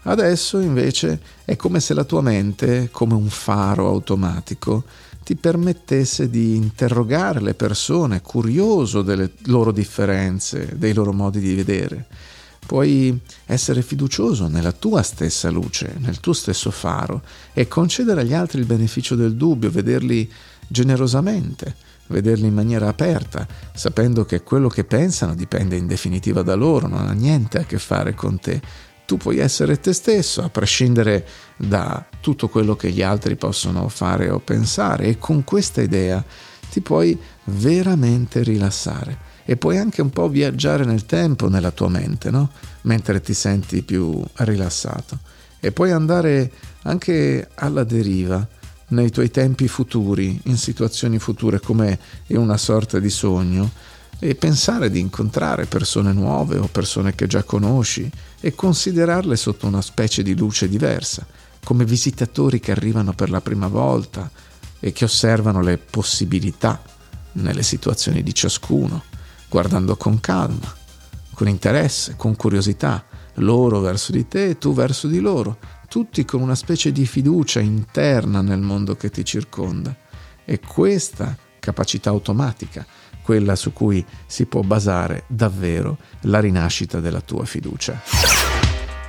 Adesso 0.03 0.61
invece 0.61 1.21
è 1.45 1.57
come 1.57 1.81
se 1.81 1.95
la 1.95 2.05
tua 2.05 2.23
mente, 2.23 2.89
come 2.91 3.15
un 3.15 3.29
faro 3.29 3.89
automatico, 3.89 4.85
ti 5.25 5.37
permettesse 5.37 6.31
di 6.31 6.55
interrogare 6.55 7.41
le 7.41 7.53
persone, 7.53 8.23
curioso 8.23 9.03
delle 9.03 9.33
loro 9.47 9.73
differenze, 9.73 10.75
dei 10.77 10.95
loro 10.95 11.13
modi 11.13 11.41
di 11.41 11.55
vedere. 11.55 12.07
Puoi 12.65 13.19
essere 13.47 13.83
fiducioso 13.83 14.49
nella 14.49 14.73
tua 14.73 15.03
stessa 15.03 15.51
luce, 15.51 15.97
nel 15.99 16.21
tuo 16.21 16.33
stesso 16.33 16.71
faro 16.71 17.23
e 17.53 17.69
concedere 17.69 18.23
agli 18.23 18.35
altri 18.35 18.61
il 18.61 18.67
beneficio 18.67 19.15
del 19.17 19.35
dubbio, 19.37 19.71
vederli 19.71 20.31
generosamente, 20.69 21.75
vederli 22.07 22.47
in 22.47 22.55
maniera 22.55 22.89
aperta, 22.89 23.47
sapendo 23.75 24.25
che 24.25 24.43
quello 24.43 24.69
che 24.69 24.85
pensano 24.85 25.35
dipende 25.35 25.77
in 25.77 25.87
definitiva 25.87 26.43
da 26.43 26.55
loro, 26.55 26.87
non 26.87 27.09
ha 27.09 27.13
niente 27.13 27.59
a 27.59 27.65
che 27.65 27.79
fare 27.79 28.15
con 28.15 28.39
te. 28.39 28.61
Tu 29.05 29.17
puoi 29.17 29.39
essere 29.39 29.81
te 29.81 29.93
stesso, 29.93 30.43
a 30.43 30.51
prescindere 30.51 31.27
da 31.57 32.07
tutto 32.21 32.49
quello 32.49 32.77
che 32.77 32.91
gli 32.91 33.03
altri 33.03 33.37
possono 33.37 33.89
fare 33.89 34.31
o 34.31 34.39
pensare, 34.39 35.07
e 35.07 35.19
con 35.19 35.45
questa 35.45 35.81
idea 35.81 36.23
ti 36.71 36.81
puoi 36.81 37.19
veramente 37.45 38.43
rilassare 38.43 39.27
e 39.51 39.57
puoi 39.57 39.79
anche 39.79 40.03
un 40.03 40.11
po' 40.11 40.29
viaggiare 40.29 40.85
nel 40.85 41.07
tempo 41.07 41.49
nella 41.49 41.71
tua 41.71 41.89
mente, 41.89 42.31
no? 42.31 42.51
mentre 42.83 43.23
ti 43.23 43.33
senti 43.33 43.83
più 43.83 44.23
rilassato. 44.35 45.21
E 45.59 45.73
puoi 45.73 45.91
andare 45.91 46.53
anche 46.83 47.49
alla 47.55 47.83
deriva 47.85 48.47
nei 48.89 49.11
tuoi 49.11 49.31
tempi 49.31 49.69
futuri, 49.69 50.41
in 50.45 50.57
situazioni 50.57 51.19
future 51.19 51.61
come 51.61 51.99
in 52.29 52.39
una 52.39 52.57
sorta 52.57 52.99
di 52.99 53.11
sogno, 53.11 53.71
e 54.21 54.35
pensare 54.35 54.91
di 54.91 54.99
incontrare 54.99 55.67
persone 55.67 56.13
nuove 56.13 56.59
o 56.59 56.67
persone 56.67 57.15
che 57.15 57.27
già 57.27 57.45
conosci 57.45 58.11
e 58.41 58.55
considerarle 58.55 59.37
sotto 59.37 59.67
una 59.67 59.83
specie 59.83 60.23
di 60.23 60.37
luce 60.37 60.69
diversa, 60.69 61.27
come 61.63 61.85
visitatori 61.85 62.59
che 62.59 62.73
arrivano 62.73 63.13
per 63.13 63.31
la 63.31 63.41
prima 63.41 63.69
volta 63.69 64.31
e 64.81 64.93
che 64.93 65.05
osservano 65.05 65.61
le 65.61 65.79
possibilità 65.79 66.83
nelle 67.33 67.63
situazioni 67.63 68.23
di 68.23 68.35
ciascuno, 68.35 69.05
guardando 69.49 69.97
con 69.97 70.19
calma, 70.19 70.75
con 71.35 71.47
interesse, 71.47 72.15
con 72.17 72.35
curiosità, 72.35 73.05
loro 73.35 73.79
verso 73.79 74.11
di 74.11 74.27
te 74.27 74.49
e 74.49 74.59
tu 74.59 74.75
verso 74.75 75.07
di 75.07 75.21
loro, 75.21 75.59
tutti 75.89 76.25
con 76.25 76.41
una 76.41 76.55
specie 76.55 76.93
di 76.93 77.07
fiducia 77.07 77.61
interna 77.61 78.43
nel 78.43 78.61
mondo 78.61 78.95
che 78.95 79.11
ti 79.11 79.25
circonda. 79.25 79.97
E 80.45 80.61
questa 80.61 81.37
capacità 81.59 82.11
automatica, 82.11 82.87
quella 83.23 83.57
su 83.57 83.73
cui 83.73 84.05
si 84.27 84.47
può 84.47 84.61
basare 84.63 85.25
davvero 85.27 85.99
la 86.23 86.41
rinascita 86.41 87.01
della 87.01 87.21
tua 87.21 87.45
fiducia 87.45 88.18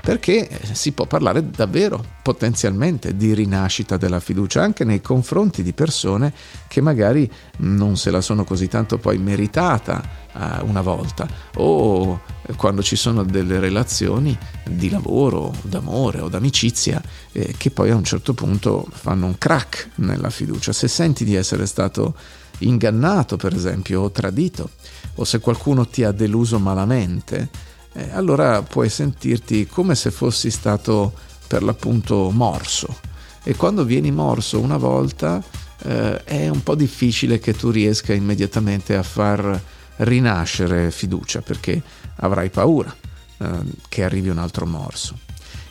perché 0.10 0.50
si 0.72 0.92
può 0.94 1.06
parlare 1.06 1.52
davvero 1.52 2.04
potenzialmente 2.24 3.16
di 3.16 3.36
rinascita 3.36 3.96
della 3.96 4.20
fiducia 4.20 4.60
anche 4.60 4.84
nei 4.84 5.02
confronti 5.02 5.62
di 5.62 5.72
persone 5.72 6.34
che 6.68 6.82
magari 6.82 7.32
non 7.58 7.96
se 7.96 8.10
la 8.10 8.20
sono 8.20 8.44
così 8.44 8.68
tanto 8.68 8.98
poi 8.98 9.20
meritata 9.20 10.02
uh, 10.34 10.66
una 10.68 10.82
volta 10.82 11.28
o 11.58 12.22
quando 12.56 12.82
ci 12.82 12.96
sono 12.96 13.22
delle 13.22 13.60
relazioni 13.60 14.36
di 14.68 14.90
lavoro, 14.90 15.54
d'amore 15.62 16.22
o 16.22 16.28
d'amicizia 16.28 17.00
eh, 17.32 17.54
che 17.56 17.70
poi 17.70 17.92
a 17.92 17.96
un 17.96 18.04
certo 18.04 18.34
punto 18.34 18.88
fanno 18.92 19.28
un 19.28 19.38
crack 19.38 19.90
nella 19.98 20.32
fiducia. 20.32 20.74
Se 20.74 20.88
senti 20.88 21.24
di 21.24 21.36
essere 21.36 21.68
stato 21.68 22.16
ingannato 22.60 23.38
per 23.38 23.54
esempio 23.54 24.02
o 24.02 24.10
tradito 24.10 24.72
o 25.16 25.24
se 25.24 25.38
qualcuno 25.40 25.86
ti 25.86 26.04
ha 26.04 26.12
deluso 26.12 26.58
malamente, 26.58 27.69
eh, 28.00 28.10
allora 28.14 28.62
puoi 28.62 28.90
sentirti 28.90 29.68
come 29.68 29.96
se 29.96 30.12
fossi 30.12 30.50
stato 30.50 31.14
per 31.48 31.64
l'appunto 31.64 32.30
morso. 32.32 33.00
E 33.44 33.56
quando 33.56 33.84
vieni 33.84 34.12
morso 34.12 34.60
una 34.60 34.78
volta 34.78 35.44
eh, 35.84 36.24
è 36.24 36.48
un 36.48 36.64
po' 36.64 36.76
difficile 36.76 37.40
che 37.40 37.54
tu 37.54 37.72
riesca 37.72 38.14
immediatamente 38.14 38.96
a 38.96 39.04
far 39.04 39.62
rinascere 39.98 40.92
fiducia 40.92 41.42
perché 41.42 41.82
avrai 42.18 42.50
paura 42.50 42.96
eh, 43.38 43.48
che 43.90 44.04
arrivi 44.04 44.30
un 44.30 44.38
altro 44.38 44.66
morso. 44.66 45.18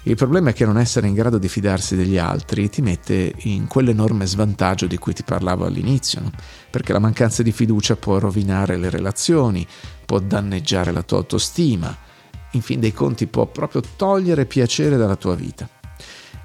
Il 0.02 0.16
problema 0.16 0.50
è 0.50 0.52
che 0.54 0.64
non 0.64 0.78
essere 0.78 1.06
in 1.06 1.14
grado 1.14 1.38
di 1.38 1.48
fidarsi 1.48 1.94
degli 1.94 2.16
altri 2.16 2.70
ti 2.70 2.80
mette 2.80 3.34
in 3.40 3.66
quell'enorme 3.66 4.26
svantaggio 4.26 4.86
di 4.86 4.96
cui 4.96 5.12
ti 5.12 5.22
parlavo 5.22 5.66
all'inizio, 5.66 6.20
no? 6.20 6.30
perché 6.70 6.92
la 6.92 6.98
mancanza 6.98 7.42
di 7.42 7.52
fiducia 7.52 7.96
può 7.96 8.18
rovinare 8.18 8.76
le 8.78 8.88
relazioni, 8.88 9.66
può 10.06 10.18
danneggiare 10.18 10.92
la 10.92 11.02
tua 11.02 11.18
autostima, 11.18 11.94
in 12.52 12.62
fin 12.62 12.80
dei 12.80 12.92
conti 12.92 13.26
può 13.26 13.46
proprio 13.46 13.82
togliere 13.96 14.46
piacere 14.46 14.96
dalla 14.96 15.16
tua 15.16 15.34
vita. 15.34 15.68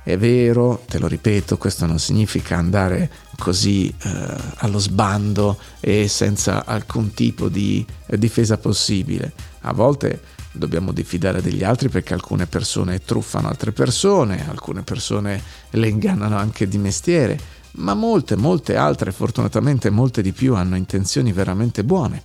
È 0.03 0.17
vero, 0.17 0.83
te 0.85 0.99
lo 0.99 1.07
ripeto, 1.07 1.57
questo 1.57 1.85
non 1.85 1.97
significa 1.97 2.57
andare 2.57 3.09
così 3.37 3.87
eh, 3.87 4.35
allo 4.57 4.77
sbando 4.77 5.57
e 5.79 6.09
senza 6.09 6.65
alcun 6.65 7.13
tipo 7.13 7.47
di 7.47 7.85
eh, 8.07 8.17
difesa 8.17 8.57
possibile. 8.57 9.31
A 9.61 9.71
volte 9.71 10.19
dobbiamo 10.51 10.91
diffidare 10.91 11.41
degli 11.41 11.63
altri 11.63 11.87
perché 11.87 12.13
alcune 12.13 12.47
persone 12.47 12.99
truffano 12.99 13.47
altre 13.47 13.71
persone, 13.71 14.45
alcune 14.49 14.81
persone 14.81 15.41
le 15.69 15.87
ingannano 15.87 16.35
anche 16.35 16.67
di 16.67 16.77
mestiere, 16.77 17.39
ma 17.75 17.93
molte, 17.93 18.35
molte 18.35 18.75
altre, 18.75 19.13
fortunatamente 19.13 19.89
molte 19.89 20.21
di 20.21 20.33
più, 20.33 20.53
hanno 20.53 20.75
intenzioni 20.75 21.31
veramente 21.31 21.81
buone 21.85 22.23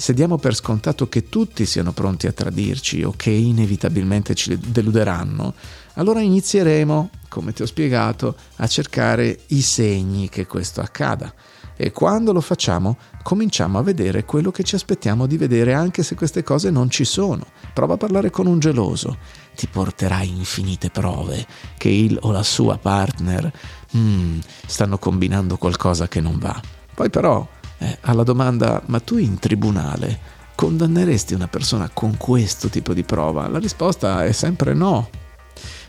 se 0.00 0.14
diamo 0.14 0.38
per 0.38 0.54
scontato 0.54 1.08
che 1.08 1.28
tutti 1.28 1.66
siano 1.66 1.90
pronti 1.90 2.28
a 2.28 2.32
tradirci 2.32 3.02
o 3.02 3.14
che 3.16 3.30
inevitabilmente 3.30 4.32
ci 4.36 4.56
deluderanno, 4.56 5.54
allora 5.94 6.20
inizieremo, 6.20 7.10
come 7.28 7.52
ti 7.52 7.62
ho 7.62 7.66
spiegato, 7.66 8.36
a 8.58 8.68
cercare 8.68 9.40
i 9.48 9.60
segni 9.60 10.28
che 10.28 10.46
questo 10.46 10.80
accada. 10.80 11.34
E 11.76 11.90
quando 11.90 12.32
lo 12.32 12.40
facciamo, 12.40 12.96
cominciamo 13.24 13.76
a 13.76 13.82
vedere 13.82 14.24
quello 14.24 14.52
che 14.52 14.62
ci 14.62 14.76
aspettiamo 14.76 15.26
di 15.26 15.36
vedere, 15.36 15.74
anche 15.74 16.04
se 16.04 16.14
queste 16.14 16.44
cose 16.44 16.70
non 16.70 16.88
ci 16.90 17.04
sono. 17.04 17.44
Prova 17.74 17.94
a 17.94 17.98
parlare 17.98 18.30
con 18.30 18.46
un 18.46 18.60
geloso. 18.60 19.18
Ti 19.56 19.66
porterà 19.66 20.22
infinite 20.22 20.90
prove 20.90 21.44
che 21.76 21.88
il 21.88 22.16
o 22.20 22.30
la 22.30 22.44
sua 22.44 22.78
partner 22.78 23.52
mm, 23.96 24.38
stanno 24.64 24.96
combinando 24.96 25.56
qualcosa 25.56 26.06
che 26.06 26.20
non 26.20 26.38
va. 26.38 26.60
Poi 26.94 27.10
però 27.10 27.46
eh, 27.78 27.98
alla 28.02 28.22
domanda 28.22 28.82
ma 28.86 29.00
tu 29.00 29.16
in 29.16 29.38
tribunale 29.38 30.36
condanneresti 30.54 31.34
una 31.34 31.46
persona 31.46 31.88
con 31.92 32.16
questo 32.16 32.68
tipo 32.68 32.92
di 32.92 33.04
prova? 33.04 33.48
La 33.48 33.58
risposta 33.58 34.24
è 34.24 34.32
sempre 34.32 34.74
no. 34.74 35.08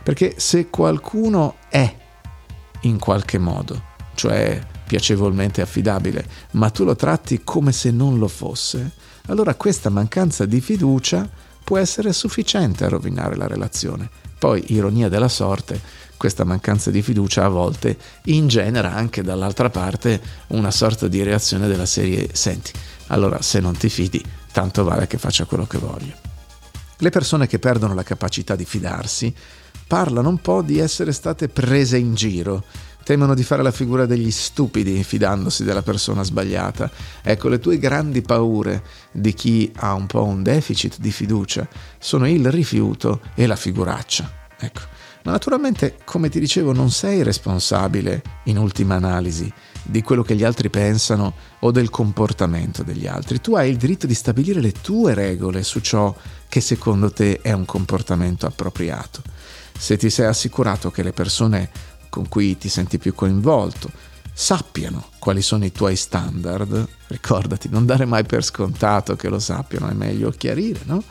Perché 0.03 0.36
se 0.38 0.69
qualcuno 0.69 1.55
è 1.69 1.96
in 2.81 3.00
qualche 3.00 3.38
modo, 3.38 3.81
cioè 4.15 4.62
piacevolmente 4.86 5.62
affidabile, 5.62 6.25
ma 6.51 6.69
tu 6.69 6.84
lo 6.84 6.96
tratti 6.96 7.41
come 7.43 7.72
se 7.72 7.91
non 7.91 8.17
lo 8.17 8.27
fosse, 8.27 8.91
allora 9.27 9.55
questa 9.55 9.89
mancanza 9.89 10.46
di 10.46 10.62
fiducia 10.62 11.29
può 11.63 11.77
essere 11.77 12.13
sufficiente 12.13 12.86
a 12.86 12.89
rovinare 12.89 13.36
la 13.36 13.46
relazione. 13.46 14.10
Poi, 14.39 14.63
ironia 14.74 15.10
della 15.10 15.27
sorte, 15.27 15.79
questa 16.20 16.44
mancanza 16.44 16.92
di 16.92 17.02
fiducia 17.02 17.46
a 17.46 17.48
volte 17.48 17.98
ingenera 18.26 18.94
anche 18.94 19.24
dall'altra 19.24 19.70
parte 19.70 20.22
una 20.48 20.70
sorta 20.70 21.08
di 21.08 21.24
reazione 21.24 21.70
della 21.70 21.86
serie 21.86 22.32
senti, 22.34 22.74
allora 23.08 23.42
se 23.42 23.62
non 23.62 23.78
ti 23.78 23.88
fidi, 23.88 24.22
tanto 24.52 24.84
vale 24.84 25.08
che 25.08 25.18
faccia 25.18 25.46
quello 25.46 25.66
che 25.66 25.78
voglio. 25.78 26.14
Le 26.98 27.10
persone 27.10 27.48
che 27.48 27.58
perdono 27.58 27.94
la 27.94 28.04
capacità 28.04 28.58
di 28.58 28.66
fidarsi 28.66 29.34
parlano 29.88 30.28
un 30.28 30.42
po' 30.42 30.62
di 30.62 30.78
essere 30.80 31.14
state 31.14 31.48
prese 31.48 31.98
in 31.98 32.16
giro, 32.16 32.66
temono 33.06 33.34
di 33.34 33.44
fare 33.44 33.64
la 33.64 33.72
figura 33.72 34.06
degli 34.06 34.30
stupidi 34.30 35.02
fidandosi 35.06 35.64
della 35.64 35.84
persona 35.84 36.24
sbagliata. 36.24 36.92
Ecco, 37.22 37.48
le 37.48 37.60
tue 37.60 37.78
grandi 37.78 38.22
paure 38.22 38.84
di 39.14 39.34
chi 39.34 39.72
ha 39.78 39.94
un 39.94 40.06
po' 40.06 40.26
un 40.26 40.44
deficit 40.44 41.00
di 41.00 41.12
fiducia 41.12 41.66
sono 41.98 42.28
il 42.28 42.52
rifiuto 42.52 43.22
e 43.36 43.48
la 43.48 43.56
figuraccia. 43.56 44.30
Ecco. 44.60 44.99
Ma 45.24 45.32
naturalmente, 45.32 45.98
come 46.06 46.30
ti 46.30 46.40
dicevo, 46.40 46.74
non 46.74 46.92
sei 46.92 47.24
responsabile, 47.24 48.22
in 48.46 48.58
ultima 48.58 48.96
analisi, 48.96 49.52
di 49.84 50.02
quello 50.02 50.24
che 50.24 50.36
gli 50.36 50.44
altri 50.44 50.70
pensano 50.70 51.34
o 51.60 51.72
del 51.72 51.90
comportamento 51.90 52.84
degli 52.84 53.08
altri. 53.08 53.42
Tu 53.42 53.56
hai 53.56 53.70
il 53.70 53.78
diritto 53.78 54.08
di 54.08 54.14
stabilire 54.14 54.62
le 54.62 54.72
tue 54.72 55.14
regole 55.14 55.64
su 55.64 55.80
ciò 55.80 56.16
che 56.48 56.62
secondo 56.62 57.12
te 57.12 57.40
è 57.42 57.52
un 57.52 57.66
comportamento 57.66 58.46
appropriato. 58.46 59.22
Se 59.78 59.98
ti 59.98 60.10
sei 60.10 60.28
assicurato 60.28 60.92
che 60.92 61.04
le 61.04 61.14
persone 61.14 61.70
con 62.10 62.28
cui 62.28 62.58
ti 62.58 62.70
senti 62.70 62.98
più 62.98 63.14
coinvolto 63.14 63.90
sappiano 64.34 65.10
quali 65.20 65.42
sono 65.42 65.66
i 65.66 65.72
tuoi 65.72 65.96
standard, 65.96 66.88
ricordati, 67.08 67.68
non 67.70 67.86
dare 67.86 68.06
mai 68.06 68.24
per 68.24 68.44
scontato 68.44 69.16
che 69.16 69.28
lo 69.28 69.40
sappiano, 69.40 69.90
è 69.90 69.94
meglio 69.94 70.32
chiarire, 70.32 70.82
no? 70.86 71.04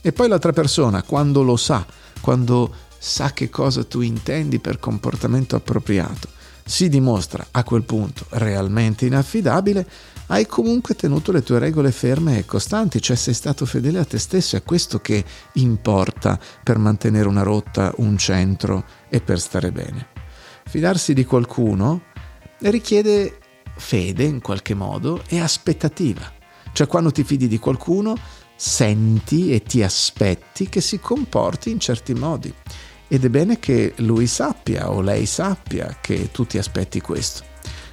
E 0.00 0.12
poi 0.12 0.28
l'altra 0.28 0.52
persona, 0.52 1.02
quando 1.02 1.42
lo 1.42 1.56
sa, 1.56 1.84
quando 2.20 2.74
sa 3.02 3.32
che 3.32 3.48
cosa 3.48 3.82
tu 3.82 4.02
intendi 4.02 4.58
per 4.58 4.78
comportamento 4.78 5.56
appropriato, 5.56 6.28
si 6.62 6.90
dimostra 6.90 7.46
a 7.50 7.64
quel 7.64 7.82
punto 7.82 8.26
realmente 8.28 9.06
inaffidabile, 9.06 9.88
hai 10.26 10.46
comunque 10.46 10.94
tenuto 10.94 11.32
le 11.32 11.42
tue 11.42 11.58
regole 11.58 11.92
ferme 11.92 12.38
e 12.38 12.44
costanti, 12.44 13.00
cioè 13.00 13.16
sei 13.16 13.32
stato 13.32 13.64
fedele 13.64 13.98
a 13.98 14.04
te 14.04 14.18
stesso, 14.18 14.56
è 14.56 14.62
questo 14.62 15.00
che 15.00 15.24
importa 15.54 16.38
per 16.62 16.76
mantenere 16.76 17.26
una 17.26 17.42
rotta, 17.42 17.92
un 17.96 18.18
centro 18.18 18.84
e 19.08 19.20
per 19.22 19.40
stare 19.40 19.72
bene. 19.72 20.08
Fidarsi 20.66 21.14
di 21.14 21.24
qualcuno 21.24 22.02
richiede 22.58 23.38
fede 23.76 24.24
in 24.24 24.42
qualche 24.42 24.74
modo 24.74 25.24
e 25.26 25.40
aspettativa, 25.40 26.30
cioè 26.72 26.86
quando 26.86 27.10
ti 27.10 27.24
fidi 27.24 27.48
di 27.48 27.58
qualcuno 27.58 28.14
senti 28.54 29.54
e 29.54 29.62
ti 29.62 29.82
aspetti 29.82 30.68
che 30.68 30.82
si 30.82 31.00
comporti 31.00 31.70
in 31.70 31.80
certi 31.80 32.12
modi 32.12 32.54
ed 33.12 33.24
è 33.24 33.28
bene 33.28 33.58
che 33.58 33.94
lui 33.96 34.28
sappia 34.28 34.88
o 34.92 35.00
lei 35.00 35.26
sappia 35.26 35.98
che 36.00 36.30
tu 36.30 36.46
ti 36.46 36.58
aspetti 36.58 37.00
questo. 37.00 37.42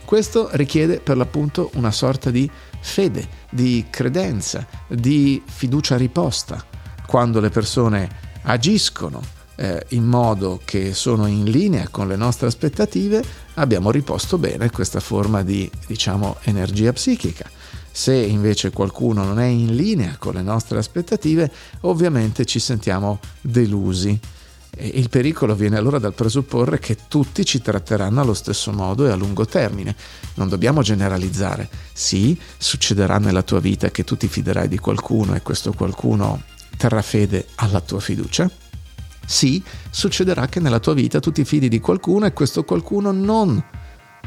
Questo 0.05 0.49
richiede 0.51 0.99
per 0.99 1.17
l'appunto 1.17 1.71
una 1.73 1.89
sorta 1.89 2.29
di 2.29 2.47
fede, 2.79 3.27
di 3.49 3.87
credenza, 3.89 4.65
di 4.87 5.41
fiducia 5.43 5.97
riposta. 5.97 6.63
Quando 7.07 7.39
le 7.39 7.49
persone 7.49 8.07
agiscono 8.43 9.19
eh, 9.55 9.83
in 9.89 10.05
modo 10.05 10.61
che 10.63 10.93
sono 10.93 11.25
in 11.25 11.45
linea 11.45 11.87
con 11.89 12.07
le 12.07 12.15
nostre 12.15 12.45
aspettative, 12.45 13.23
abbiamo 13.55 13.89
riposto 13.89 14.37
bene 14.37 14.69
questa 14.69 14.99
forma 14.99 15.41
di, 15.41 15.67
diciamo, 15.87 16.37
energia 16.43 16.93
psichica. 16.93 17.49
Se 17.91 18.13
invece 18.13 18.69
qualcuno 18.69 19.23
non 19.23 19.39
è 19.39 19.47
in 19.47 19.75
linea 19.75 20.17
con 20.19 20.35
le 20.35 20.43
nostre 20.43 20.77
aspettative, 20.77 21.51
ovviamente 21.81 22.45
ci 22.45 22.59
sentiamo 22.59 23.19
delusi 23.41 24.19
il 24.79 25.09
pericolo 25.09 25.55
viene 25.55 25.77
allora 25.77 25.99
dal 25.99 26.13
presupporre 26.13 26.79
che 26.79 26.97
tutti 27.07 27.43
ci 27.45 27.61
tratteranno 27.61 28.21
allo 28.21 28.33
stesso 28.33 28.71
modo 28.71 29.07
e 29.07 29.11
a 29.11 29.15
lungo 29.15 29.45
termine. 29.45 29.95
Non 30.35 30.49
dobbiamo 30.49 30.81
generalizzare. 30.81 31.69
Sì, 31.93 32.39
succederà 32.57 33.17
nella 33.17 33.43
tua 33.43 33.59
vita 33.59 33.89
che 33.89 34.03
tu 34.03 34.15
ti 34.17 34.27
fiderai 34.27 34.67
di 34.67 34.77
qualcuno 34.77 35.35
e 35.35 35.41
questo 35.41 35.73
qualcuno 35.73 36.41
terrà 36.77 37.01
fede 37.01 37.47
alla 37.55 37.81
tua 37.81 37.99
fiducia. 37.99 38.49
Sì, 39.25 39.61
succederà 39.89 40.47
che 40.47 40.59
nella 40.59 40.79
tua 40.79 40.93
vita 40.93 41.19
tu 41.19 41.31
ti 41.31 41.43
fidi 41.43 41.67
di 41.67 41.79
qualcuno 41.79 42.25
e 42.25 42.33
questo 42.33 42.63
qualcuno 42.63 43.11
non 43.11 43.63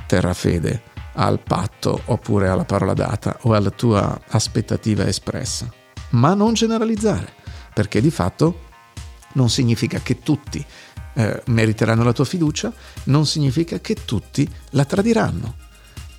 terrà 0.06 0.34
fede 0.34 0.82
al 1.14 1.40
patto 1.40 2.02
oppure 2.06 2.48
alla 2.48 2.64
parola 2.64 2.94
data 2.94 3.38
o 3.42 3.54
alla 3.54 3.70
tua 3.70 4.20
aspettativa 4.28 5.06
espressa. 5.06 5.72
Ma 6.10 6.34
non 6.34 6.54
generalizzare, 6.54 7.32
perché 7.72 8.00
di 8.00 8.10
fatto 8.10 8.68
non 9.34 9.50
significa 9.50 9.98
che 10.00 10.20
tutti 10.20 10.64
eh, 11.14 11.42
meriteranno 11.46 12.04
la 12.04 12.12
tua 12.12 12.24
fiducia, 12.24 12.72
non 13.04 13.26
significa 13.26 13.80
che 13.80 13.96
tutti 14.04 14.48
la 14.70 14.84
tradiranno. 14.84 15.68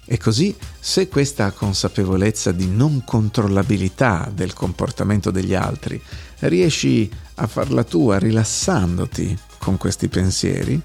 E 0.05 0.17
così, 0.17 0.53
se 0.79 1.07
questa 1.07 1.51
consapevolezza 1.51 2.51
di 2.51 2.67
non 2.67 3.03
controllabilità 3.05 4.29
del 4.33 4.53
comportamento 4.53 5.31
degli 5.31 5.53
altri 5.53 6.01
riesci 6.39 7.09
a 7.35 7.47
farla 7.47 7.83
tua 7.83 8.17
rilassandoti 8.17 9.37
con 9.59 9.77
questi 9.77 10.09
pensieri, 10.09 10.81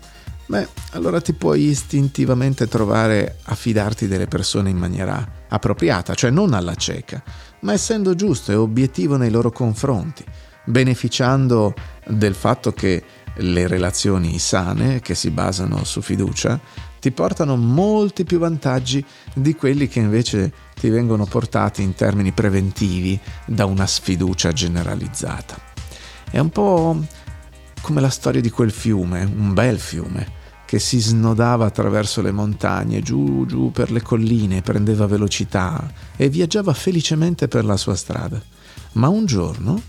beh, 0.47 0.69
allora 0.93 1.21
ti 1.21 1.33
puoi 1.33 1.65
istintivamente 1.65 2.69
trovare 2.69 3.39
a 3.45 3.55
fidarti 3.55 4.07
delle 4.07 4.29
persone 4.29 4.71
in 4.71 4.77
maniera 4.77 5.45
appropriata, 5.49 6.15
cioè 6.15 6.31
non 6.31 6.55
alla 6.55 6.77
cieca, 6.77 7.21
ma 7.63 7.73
essendo 7.73 8.15
giusto 8.15 8.53
e 8.53 8.55
obiettivo 8.55 9.17
nei 9.17 9.31
loro 9.31 9.51
confronti, 9.51 10.25
beneficiando 10.67 11.75
del 12.07 12.35
fatto 12.35 12.73
che 12.73 13.03
le 13.39 13.67
relazioni 13.67 14.39
sane, 14.39 15.01
che 15.01 15.15
si 15.15 15.31
basano 15.31 15.85
su 15.85 16.01
fiducia, 16.01 16.61
ti 17.01 17.11
portano 17.11 17.57
molti 17.57 18.25
più 18.25 18.39
vantaggi 18.39 19.05
di 19.35 19.55
quelli 19.55 19.89
che 19.89 20.01
invece 20.01 20.53
ti 20.75 20.89
vengono 20.89 21.25
portati 21.25 21.83
in 21.83 21.95
termini 21.95 22.33
preventivi 22.33 23.19
da 23.45 23.65
una 23.65 23.87
sfiducia 23.87 24.53
generalizzata. 24.53 25.57
È 26.31 26.39
un 26.39 26.51
po' 26.51 27.05
come 27.81 28.01
la 28.01 28.11
storia 28.11 28.41
di 28.41 28.51
quel 28.51 28.73
fiume, 28.73 29.23
un 29.23 29.53
bel 29.53 29.79
fiume, 29.79 30.45
che 30.65 30.81
si 30.81 30.99
snodava 30.99 31.67
attraverso 31.67 32.21
le 32.21 32.33
montagne, 32.33 33.01
giù 33.01 33.47
giù 33.47 33.71
per 33.71 33.93
le 33.93 34.03
colline, 34.03 34.63
prendeva 34.63 35.07
velocità 35.07 35.89
e 36.17 36.29
viaggiava 36.29 36.73
felicemente 36.75 37.47
per 37.47 37.65
la 37.65 37.77
sua 37.77 37.95
strada. 37.95 38.43
Ma 38.93 39.09
un 39.09 39.27
giorno 39.27 39.81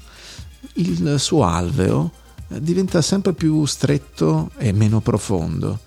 il 0.77 1.19
suo 1.19 1.43
alveo 1.43 2.11
diventa 2.47 3.01
sempre 3.01 3.33
più 3.33 3.65
stretto 3.65 4.51
e 4.57 4.71
meno 4.71 5.01
profondo 5.01 5.79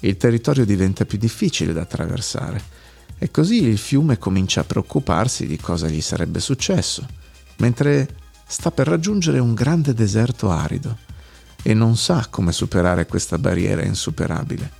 il 0.00 0.16
territorio 0.16 0.64
diventa 0.64 1.04
più 1.04 1.18
difficile 1.18 1.72
da 1.72 1.82
attraversare 1.82 2.76
e 3.18 3.30
così 3.30 3.64
il 3.64 3.78
fiume 3.78 4.18
comincia 4.18 4.60
a 4.60 4.64
preoccuparsi 4.64 5.46
di 5.46 5.56
cosa 5.58 5.88
gli 5.88 6.00
sarebbe 6.00 6.38
successo, 6.38 7.04
mentre 7.56 8.08
sta 8.46 8.70
per 8.70 8.86
raggiungere 8.86 9.40
un 9.40 9.54
grande 9.54 9.92
deserto 9.92 10.50
arido 10.50 10.96
e 11.62 11.74
non 11.74 11.96
sa 11.96 12.28
come 12.30 12.52
superare 12.52 13.06
questa 13.06 13.38
barriera 13.38 13.84
insuperabile. 13.84 14.70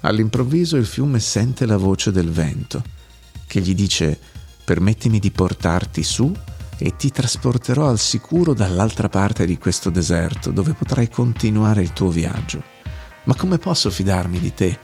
All'improvviso 0.00 0.76
il 0.76 0.86
fiume 0.86 1.20
sente 1.20 1.66
la 1.66 1.76
voce 1.76 2.10
del 2.10 2.30
vento 2.30 2.82
che 3.46 3.60
gli 3.60 3.74
dice 3.74 4.18
permettimi 4.64 5.20
di 5.20 5.30
portarti 5.30 6.02
su 6.02 6.34
e 6.78 6.96
ti 6.96 7.10
trasporterò 7.10 7.88
al 7.88 7.98
sicuro 7.98 8.54
dall'altra 8.54 9.08
parte 9.08 9.46
di 9.46 9.58
questo 9.58 9.90
deserto 9.90 10.50
dove 10.50 10.72
potrai 10.72 11.08
continuare 11.08 11.82
il 11.82 11.92
tuo 11.92 12.08
viaggio. 12.08 12.62
Ma 13.24 13.34
come 13.34 13.58
posso 13.58 13.90
fidarmi 13.90 14.38
di 14.38 14.54
te? 14.54 14.78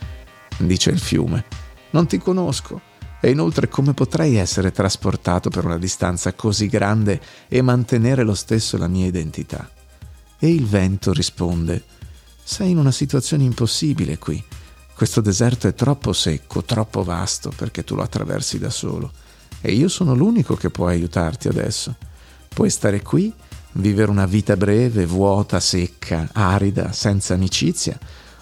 dice 0.58 0.90
il 0.90 1.00
fiume. 1.00 1.44
Non 1.90 2.06
ti 2.06 2.18
conosco. 2.18 2.88
E 3.22 3.30
inoltre 3.30 3.68
come 3.68 3.92
potrei 3.92 4.36
essere 4.36 4.72
trasportato 4.72 5.50
per 5.50 5.66
una 5.66 5.76
distanza 5.76 6.32
così 6.32 6.68
grande 6.68 7.20
e 7.48 7.60
mantenere 7.60 8.22
lo 8.22 8.34
stesso 8.34 8.78
la 8.78 8.88
mia 8.88 9.06
identità? 9.06 9.68
E 10.38 10.48
il 10.48 10.64
vento 10.64 11.12
risponde, 11.12 11.84
sei 12.42 12.70
in 12.70 12.78
una 12.78 12.90
situazione 12.90 13.44
impossibile 13.44 14.16
qui. 14.16 14.42
Questo 14.94 15.20
deserto 15.20 15.68
è 15.68 15.74
troppo 15.74 16.14
secco, 16.14 16.62
troppo 16.62 17.04
vasto 17.04 17.52
perché 17.54 17.84
tu 17.84 17.94
lo 17.94 18.02
attraversi 18.02 18.58
da 18.58 18.70
solo. 18.70 19.12
E 19.60 19.72
io 19.72 19.88
sono 19.88 20.14
l'unico 20.14 20.54
che 20.54 20.70
può 20.70 20.86
aiutarti 20.86 21.48
adesso. 21.48 21.96
Puoi 22.48 22.70
stare 22.70 23.02
qui, 23.02 23.32
vivere 23.72 24.10
una 24.10 24.26
vita 24.26 24.56
breve, 24.56 25.06
vuota, 25.06 25.60
secca, 25.60 26.28
arida, 26.32 26.92
senza 26.92 27.34
amicizia, 27.34 27.98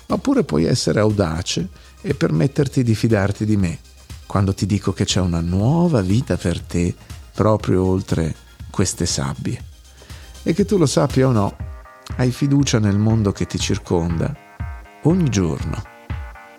oppure 0.07 0.45
puoi 0.45 0.65
essere 0.65 1.01
audace 1.01 1.69
e 2.01 2.15
permetterti 2.15 2.83
di 2.83 2.95
fidarti 2.95 3.45
di 3.45 3.57
me 3.57 3.79
quando 4.29 4.53
ti 4.53 4.67
dico 4.67 4.93
che 4.93 5.07
c'è 5.07 5.21
una 5.21 5.41
nuova 5.41 6.03
vita 6.03 6.37
per 6.37 6.61
te 6.61 6.95
proprio 7.33 7.83
oltre 7.83 8.35
queste 8.71 9.07
sabbie. 9.07 9.59
E 10.43 10.53
che 10.53 10.67
tu 10.67 10.77
lo 10.77 10.85
sappia 10.85 11.29
o 11.29 11.33
no, 11.33 11.57
hai 12.17 12.31
fiducia 12.31 12.79
nel 12.79 12.99
mondo 12.99 13.33
che 13.33 13.47
ti 13.47 13.59
circonda 13.59 14.37
ogni 15.05 15.31
giorno. 15.31 15.83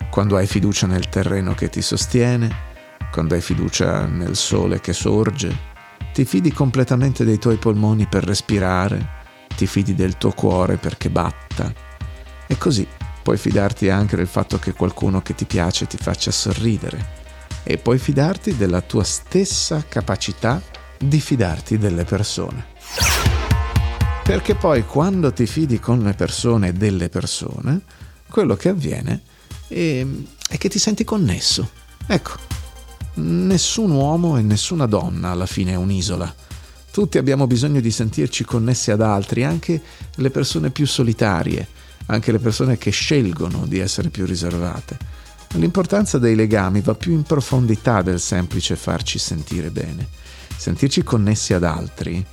Quando 0.10 0.36
hai 0.36 0.48
fiducia 0.48 0.88
nel 0.88 1.10
terreno 1.10 1.54
che 1.54 1.70
ti 1.70 1.84
sostiene, 1.84 2.69
quando 3.12 3.36
hai 3.36 3.42
fiducia 3.42 4.06
nel 4.06 4.36
sole 4.36 4.80
che 4.80 4.94
sorge, 4.94 5.68
ti 6.14 6.26
fidi 6.26 6.52
completamente 6.52 7.24
dei 7.24 7.40
tuoi 7.40 7.58
polmoni 7.58 8.08
per 8.08 8.24
respirare, 8.24 9.18
ti 9.56 9.68
fidi 9.68 9.96
del 9.96 10.18
tuo 10.18 10.32
cuore 10.32 10.78
perché 10.78 11.10
batta. 11.10 11.74
E 12.48 12.58
così 12.58 12.88
puoi 13.22 13.38
fidarti 13.38 13.90
anche 13.90 14.16
del 14.16 14.28
fatto 14.28 14.58
che 14.60 14.74
qualcuno 14.74 15.22
che 15.22 15.36
ti 15.36 15.46
piace 15.46 15.88
ti 15.88 15.98
faccia 15.98 16.32
sorridere 16.32 17.18
e 17.64 17.78
puoi 17.78 18.00
fidarti 18.00 18.58
della 18.58 18.82
tua 18.82 19.04
stessa 19.04 19.84
capacità 19.88 20.62
di 20.98 21.20
fidarti 21.20 21.78
delle 21.78 22.04
persone. 22.04 22.66
Perché 24.24 24.56
poi 24.56 24.86
quando 24.86 25.34
ti 25.34 25.46
fidi 25.46 25.80
con 25.80 26.00
le 26.00 26.14
persone 26.14 26.70
e 26.70 26.74
delle 26.74 27.10
persone, 27.10 27.82
quello 28.30 28.56
che 28.56 28.70
avviene 28.70 29.22
è, 29.68 30.06
è 30.50 30.58
che 30.58 30.70
ti 30.70 30.80
senti 30.80 31.04
connesso. 31.04 31.70
Ecco, 32.08 32.34
nessun 33.20 33.92
uomo 33.92 34.38
e 34.38 34.42
nessuna 34.42 34.86
donna 34.86 35.30
alla 35.32 35.46
fine 35.46 35.74
è 35.74 35.76
un'isola. 35.76 36.34
Tutti 36.92 37.18
abbiamo 37.18 37.48
bisogno 37.48 37.80
di 37.80 37.92
sentirci 37.92 38.44
connessi 38.44 38.92
ad 38.92 39.02
altri, 39.02 39.44
anche 39.44 39.82
le 40.16 40.30
persone 40.30 40.72
più 40.72 40.88
solitarie 40.88 41.68
anche 42.12 42.32
le 42.32 42.40
persone 42.40 42.78
che 42.78 42.92
scelgono 42.92 43.66
di 43.66 43.80
essere 43.80 44.10
più 44.10 44.26
riservate. 44.26 44.98
L'importanza 45.54 46.20
dei 46.20 46.36
legami 46.36 46.82
va 46.82 46.94
più 46.94 47.14
in 47.14 47.24
profondità 47.24 48.02
del 48.02 48.20
semplice 48.20 48.76
farci 48.76 49.18
sentire 49.18 49.72
bene. 49.72 50.08
Sentirci 50.56 51.04
connessi 51.04 51.54
ad 51.54 51.64
altri 51.64 52.24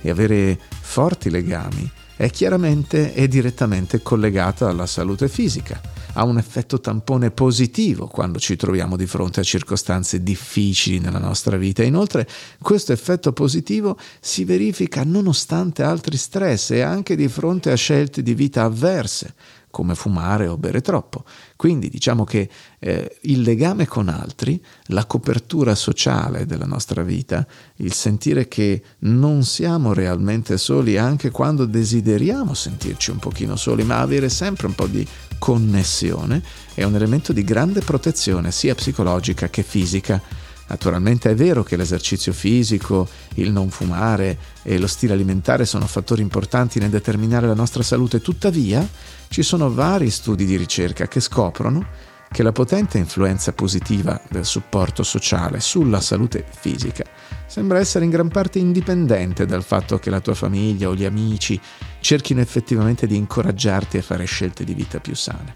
e 0.00 0.10
avere 0.10 0.58
forti 0.80 1.30
legami 1.30 1.90
è 2.16 2.30
chiaramente 2.30 3.14
e 3.14 3.28
direttamente 3.28 4.02
collegata 4.02 4.68
alla 4.68 4.86
salute 4.86 5.28
fisica 5.28 5.80
ha 6.14 6.24
un 6.24 6.38
effetto 6.38 6.80
tampone 6.80 7.30
positivo 7.30 8.06
quando 8.06 8.38
ci 8.38 8.56
troviamo 8.56 8.96
di 8.96 9.06
fronte 9.06 9.40
a 9.40 9.44
circostanze 9.44 10.22
difficili 10.22 10.98
nella 10.98 11.18
nostra 11.18 11.56
vita. 11.56 11.82
Inoltre 11.82 12.26
questo 12.60 12.92
effetto 12.92 13.32
positivo 13.32 13.98
si 14.20 14.44
verifica 14.44 15.04
nonostante 15.04 15.82
altri 15.82 16.16
stress 16.16 16.70
e 16.70 16.80
anche 16.80 17.16
di 17.16 17.28
fronte 17.28 17.70
a 17.70 17.76
scelte 17.76 18.22
di 18.22 18.34
vita 18.34 18.64
avverse 18.64 19.34
come 19.70 19.94
fumare 19.94 20.48
o 20.48 20.56
bere 20.56 20.80
troppo. 20.80 21.24
Quindi 21.56 21.88
diciamo 21.88 22.24
che 22.24 22.48
eh, 22.80 23.18
il 23.22 23.42
legame 23.42 23.86
con 23.86 24.08
altri, 24.08 24.62
la 24.86 25.06
copertura 25.06 25.74
sociale 25.74 26.44
della 26.44 26.66
nostra 26.66 27.02
vita, 27.02 27.46
il 27.76 27.92
sentire 27.92 28.48
che 28.48 28.82
non 29.00 29.44
siamo 29.44 29.92
realmente 29.92 30.58
soli 30.58 30.98
anche 30.98 31.30
quando 31.30 31.66
desideriamo 31.66 32.52
sentirci 32.52 33.10
un 33.10 33.18
pochino 33.18 33.56
soli, 33.56 33.84
ma 33.84 34.00
avere 34.00 34.28
sempre 34.28 34.66
un 34.66 34.74
po' 34.74 34.86
di 34.86 35.06
connessione, 35.40 36.42
è 36.74 36.84
un 36.84 36.94
elemento 36.94 37.32
di 37.32 37.42
grande 37.42 37.80
protezione 37.80 38.52
sia 38.52 38.74
psicologica 38.76 39.48
che 39.48 39.64
fisica. 39.64 40.20
Naturalmente 40.68 41.30
è 41.30 41.34
vero 41.34 41.64
che 41.64 41.76
l'esercizio 41.76 42.32
fisico, 42.32 43.08
il 43.34 43.50
non 43.50 43.70
fumare 43.70 44.38
e 44.62 44.78
lo 44.78 44.86
stile 44.86 45.14
alimentare 45.14 45.64
sono 45.64 45.86
fattori 45.86 46.22
importanti 46.22 46.78
nel 46.78 46.90
determinare 46.90 47.48
la 47.48 47.54
nostra 47.54 47.82
salute, 47.82 48.20
tuttavia 48.20 48.86
ci 49.28 49.42
sono 49.42 49.72
vari 49.72 50.10
studi 50.10 50.44
di 50.44 50.56
ricerca 50.56 51.08
che 51.08 51.18
scoprono 51.18 52.09
che 52.32 52.42
la 52.42 52.52
potente 52.52 52.96
influenza 52.96 53.52
positiva 53.52 54.20
del 54.28 54.44
supporto 54.44 55.02
sociale 55.02 55.58
sulla 55.58 56.00
salute 56.00 56.44
fisica 56.48 57.04
sembra 57.46 57.80
essere 57.80 58.04
in 58.04 58.10
gran 58.10 58.28
parte 58.28 58.60
indipendente 58.60 59.46
dal 59.46 59.64
fatto 59.64 59.98
che 59.98 60.10
la 60.10 60.20
tua 60.20 60.34
famiglia 60.34 60.88
o 60.88 60.94
gli 60.94 61.04
amici 61.04 61.60
cerchino 61.98 62.40
effettivamente 62.40 63.08
di 63.08 63.16
incoraggiarti 63.16 63.98
a 63.98 64.02
fare 64.02 64.24
scelte 64.26 64.62
di 64.62 64.74
vita 64.74 65.00
più 65.00 65.16
sane. 65.16 65.54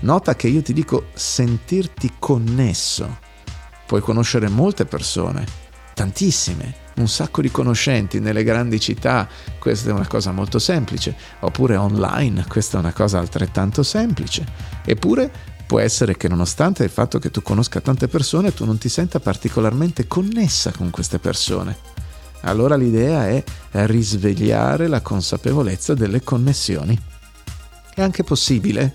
Nota 0.00 0.36
che 0.36 0.48
io 0.48 0.60
ti 0.60 0.74
dico 0.74 1.06
sentirti 1.14 2.12
connesso. 2.18 3.18
Puoi 3.86 4.02
conoscere 4.02 4.48
molte 4.50 4.84
persone, 4.84 5.46
tantissime, 5.94 6.84
un 6.96 7.08
sacco 7.08 7.40
di 7.40 7.50
conoscenti 7.50 8.20
nelle 8.20 8.44
grandi 8.44 8.78
città, 8.78 9.26
questa 9.58 9.88
è 9.88 9.92
una 9.92 10.06
cosa 10.06 10.32
molto 10.32 10.58
semplice, 10.58 11.16
oppure 11.40 11.76
online, 11.76 12.44
questa 12.46 12.76
è 12.76 12.80
una 12.80 12.92
cosa 12.92 13.18
altrettanto 13.18 13.82
semplice. 13.82 14.44
Eppure 14.84 15.54
può 15.66 15.80
essere 15.80 16.16
che 16.16 16.28
nonostante 16.28 16.84
il 16.84 16.90
fatto 16.90 17.18
che 17.18 17.30
tu 17.30 17.42
conosca 17.42 17.80
tante 17.80 18.08
persone, 18.08 18.54
tu 18.54 18.64
non 18.64 18.78
ti 18.78 18.88
senta 18.88 19.20
particolarmente 19.20 20.06
connessa 20.06 20.70
con 20.70 20.90
queste 20.90 21.18
persone. 21.18 21.76
Allora 22.42 22.76
l'idea 22.76 23.26
è 23.28 23.42
risvegliare 23.70 24.86
la 24.86 25.00
consapevolezza 25.00 25.94
delle 25.94 26.22
connessioni. 26.22 26.98
È 27.92 28.00
anche 28.00 28.22
possibile 28.22 28.94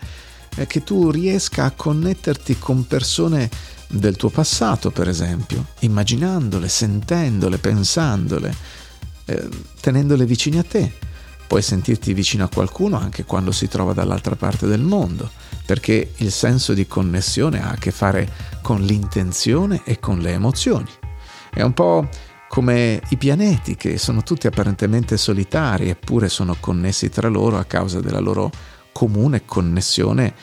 eh, 0.55 0.67
che 0.67 0.83
tu 0.83 1.11
riesca 1.11 1.65
a 1.65 1.71
connetterti 1.71 2.57
con 2.57 2.87
persone 2.87 3.49
del 3.87 4.15
tuo 4.15 4.29
passato, 4.29 4.91
per 4.91 5.09
esempio, 5.09 5.65
immaginandole, 5.79 6.69
sentendole, 6.69 7.57
pensandole, 7.57 8.55
eh, 9.25 9.49
tenendole 9.81 10.25
vicine 10.25 10.59
a 10.59 10.63
te. 10.63 10.91
Puoi 11.51 11.63
sentirti 11.63 12.13
vicino 12.13 12.45
a 12.45 12.49
qualcuno 12.49 12.97
anche 12.97 13.25
quando 13.25 13.51
si 13.51 13.67
trova 13.67 13.91
dall'altra 13.91 14.37
parte 14.37 14.67
del 14.67 14.79
mondo, 14.79 15.29
perché 15.65 16.13
il 16.15 16.31
senso 16.31 16.73
di 16.73 16.87
connessione 16.87 17.61
ha 17.61 17.71
a 17.71 17.75
che 17.75 17.91
fare 17.91 18.25
con 18.61 18.79
l'intenzione 18.79 19.81
e 19.83 19.99
con 19.99 20.19
le 20.19 20.31
emozioni. 20.31 20.89
È 21.53 21.61
un 21.61 21.73
po' 21.73 22.07
come 22.47 23.01
i 23.09 23.17
pianeti 23.17 23.75
che 23.75 23.97
sono 23.97 24.23
tutti 24.23 24.47
apparentemente 24.47 25.17
solitari 25.17 25.89
eppure 25.89 26.29
sono 26.29 26.55
connessi 26.57 27.09
tra 27.09 27.27
loro 27.27 27.57
a 27.57 27.65
causa 27.65 27.99
della 27.99 28.21
loro 28.21 28.49
comune 28.93 29.43
connessione 29.43 30.33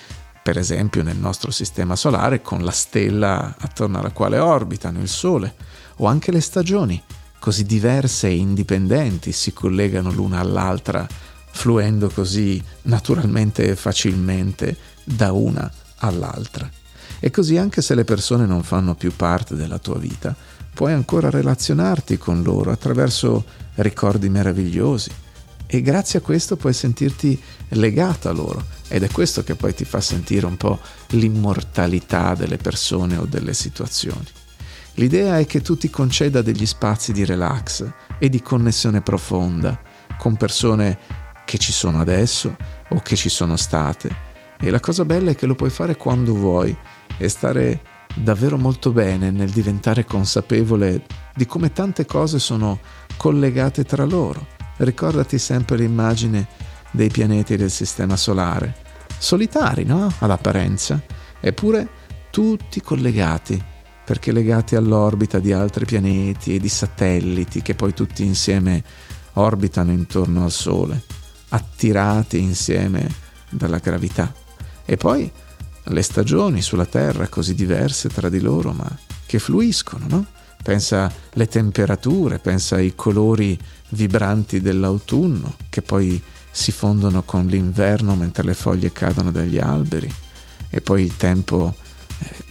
per 0.43 0.59
esempio 0.59 1.03
nel 1.03 1.17
nostro 1.17 1.51
sistema 1.51 1.97
solare 1.97 2.43
con 2.43 2.63
la 2.63 2.71
stella 2.71 3.57
attorno 3.59 3.99
alla 3.99 4.11
quale 4.11 4.39
orbitano, 4.39 5.01
il 5.01 5.09
Sole, 5.09 5.55
o 5.97 6.07
anche 6.07 6.31
le 6.31 6.43
stagioni, 6.43 7.03
così 7.49 7.65
diverse 7.65 8.27
e 8.27 8.37
indipendenti, 8.37 9.33
si 9.33 9.55
collegano 9.55 10.13
l'una 10.13 10.39
all'altra, 10.39 11.07
fluendo 11.51 12.11
così 12.11 12.63
naturalmente 12.83 13.71
e 13.71 13.75
facilmente 13.75 14.77
da 15.03 15.33
una 15.33 15.73
all'altra. 16.01 16.71
E 17.19 17.31
così 17.31 17.57
anche 17.57 17.81
se 17.81 17.95
le 17.95 18.05
persone 18.05 18.45
non 18.45 18.63
fanno 18.63 18.95
più 18.95 19.17
parte 19.17 19.55
della 19.55 19.79
tua 19.79 19.97
vita, 19.97 20.37
puoi 20.75 20.93
ancora 20.93 21.31
relazionarti 21.31 22.19
con 22.19 22.43
loro 22.43 22.71
attraverso 22.71 23.47
ricordi 23.77 24.29
meravigliosi 24.29 25.11
e 25.67 25.81
grazie 25.81 26.19
a 26.19 26.23
questo 26.23 26.59
puoi 26.59 26.75
sentirti 26.75 27.41
legato 27.69 28.29
a 28.29 28.33
loro 28.33 28.63
ed 28.89 29.05
è 29.05 29.09
questo 29.09 29.43
che 29.43 29.55
poi 29.55 29.73
ti 29.73 29.87
fa 29.87 30.03
sentire 30.03 30.45
un 30.45 30.59
po' 30.59 30.79
l'immortalità 31.13 32.35
delle 32.35 32.59
persone 32.59 33.17
o 33.17 33.25
delle 33.25 33.55
situazioni. 33.55 34.38
L'idea 34.99 35.39
è 35.39 35.47
che 35.47 35.61
tu 35.61 35.77
ti 35.77 35.91
conceda 35.91 36.43
degli 36.43 36.67
spazi 36.67 37.13
di 37.13 37.25
relax 37.25 37.89
e 38.19 38.29
di 38.29 38.43
connessione 38.43 39.01
profonda 39.01 39.81
con 40.19 40.37
persone 40.37 40.99
che 41.45 41.57
ci 41.57 41.71
sono 41.71 42.01
adesso 42.01 42.57
o 42.89 43.01
che 43.01 43.15
ci 43.15 43.29
sono 43.29 43.57
state. 43.57 44.27
E 44.59 44.71
la 44.71 44.81
cosa 44.81 45.05
bella 45.05 45.31
è 45.31 45.37
che 45.37 45.47
lo 45.47 45.55
puoi 45.55 45.71
fare 45.71 45.97
quando 45.97 46.35
vuoi 46.35 46.77
e 47.17 47.29
stare 47.29 47.81
davvero 48.17 48.59
molto 48.59 48.91
bene 48.91 49.31
nel 49.31 49.51
diventare 49.51 50.05
consapevole 50.05 51.07
di 51.33 51.47
come 51.47 51.73
tante 51.73 52.05
cose 52.05 52.41
sono 52.41 52.81
collegate 53.17 53.85
tra 53.85 54.05
loro. 54.05 54.49
Ricordati 54.79 55.39
sempre 55.39 55.77
l'immagine 55.77 56.49
dei 56.91 57.09
pianeti 57.09 57.57
del 57.57 57.71
Sistema 57.71 58.17
Solare, 58.17 58.75
solitari, 59.17 59.85
no? 59.85 60.13
All'apparenza, 60.19 61.01
eppure 61.39 61.89
tutti 62.31 62.81
collegati, 62.81 63.77
perché 64.09 64.33
legati 64.33 64.75
all'orbita 64.75 65.39
di 65.39 65.53
altri 65.53 65.85
pianeti 65.85 66.55
e 66.55 66.59
di 66.59 66.71
satelliti 66.71 67.61
che 67.61 67.75
poi 67.75 67.93
tutti 67.93 68.25
insieme 68.25 68.83
orbitano 69.35 69.93
intorno 69.93 70.45
al 70.45 70.51
Sole, 70.51 71.03
attirati 71.51 72.41
insieme 72.41 73.07
dalla 73.51 73.77
gravità. 73.77 74.33
E 74.87 74.97
poi 74.97 75.31
le 75.83 76.03
stagioni 76.03 76.63
sulla 76.63 76.87
Terra 76.87 77.29
così 77.29 77.55
diverse 77.55 78.09
tra 78.09 78.31
di 78.31 78.41
loro, 78.41 78.73
ma 78.73 78.91
che 79.27 79.39
fluiscono, 79.39 80.07
no? 80.09 80.27
Pensa 80.63 81.13
alle 81.35 81.47
temperature, 81.47 82.39
pensa 82.39 82.77
ai 82.77 82.95
colori 82.95 83.59
vibranti 83.91 84.63
dell'autunno 84.63 85.55
che 85.69 85.83
poi 85.83 86.19
si 86.51 86.73
fondono 86.73 87.25
con 87.25 87.45
l'inverno 87.45 88.15
mentre 88.15 88.45
le 88.45 88.55
foglie 88.55 88.91
cadono 88.91 89.31
dagli 89.31 89.59
alberi 89.59 90.11
e 90.71 90.81
poi 90.81 91.03
il 91.03 91.15
tempo 91.19 91.75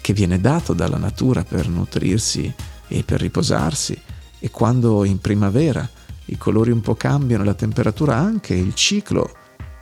che 0.02 0.14
viene 0.14 0.40
dato 0.40 0.74
dalla 0.74 0.98
natura 0.98 1.44
per 1.44 1.68
nutrirsi 1.68 2.54
e 2.88 3.04
per 3.04 3.20
riposarsi 3.20 4.00
e 4.40 4.52
quando 4.52 5.04
in 5.04 5.20
primavera 5.20 5.88
i 6.26 6.38
colori 6.38 6.72
un 6.72 6.82
po' 6.82 6.96
cambiano, 6.96 7.44
la 7.44 7.54
temperatura 7.54 8.16
anche, 8.16 8.54
il 8.54 8.74
ciclo 8.74 9.32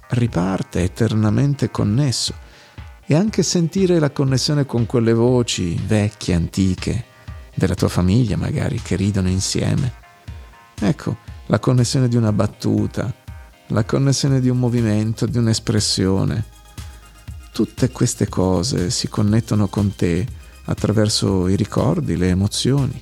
riparte 0.09 0.83
eternamente 0.83 1.71
connesso 1.71 2.33
e 3.05 3.15
anche 3.15 3.43
sentire 3.43 3.99
la 3.99 4.11
connessione 4.11 4.65
con 4.65 4.85
quelle 4.85 5.13
voci 5.13 5.75
vecchie, 5.75 6.33
antiche, 6.33 7.05
della 7.53 7.75
tua 7.75 7.87
famiglia 7.87 8.37
magari, 8.37 8.81
che 8.81 8.95
ridono 8.95 9.29
insieme. 9.29 9.93
Ecco, 10.79 11.17
la 11.47 11.59
connessione 11.59 12.07
di 12.07 12.15
una 12.15 12.31
battuta, 12.31 13.13
la 13.67 13.83
connessione 13.83 14.39
di 14.39 14.49
un 14.49 14.57
movimento, 14.57 15.25
di 15.25 15.37
un'espressione. 15.37 16.45
Tutte 17.55 17.89
queste 17.89 18.27
cose 18.27 18.89
si 18.89 19.07
connettono 19.07 19.69
con 19.69 19.95
te 19.95 20.27
attraverso 20.65 21.47
i 21.47 21.55
ricordi, 21.55 22.17
le 22.17 22.27
emozioni. 22.27 23.01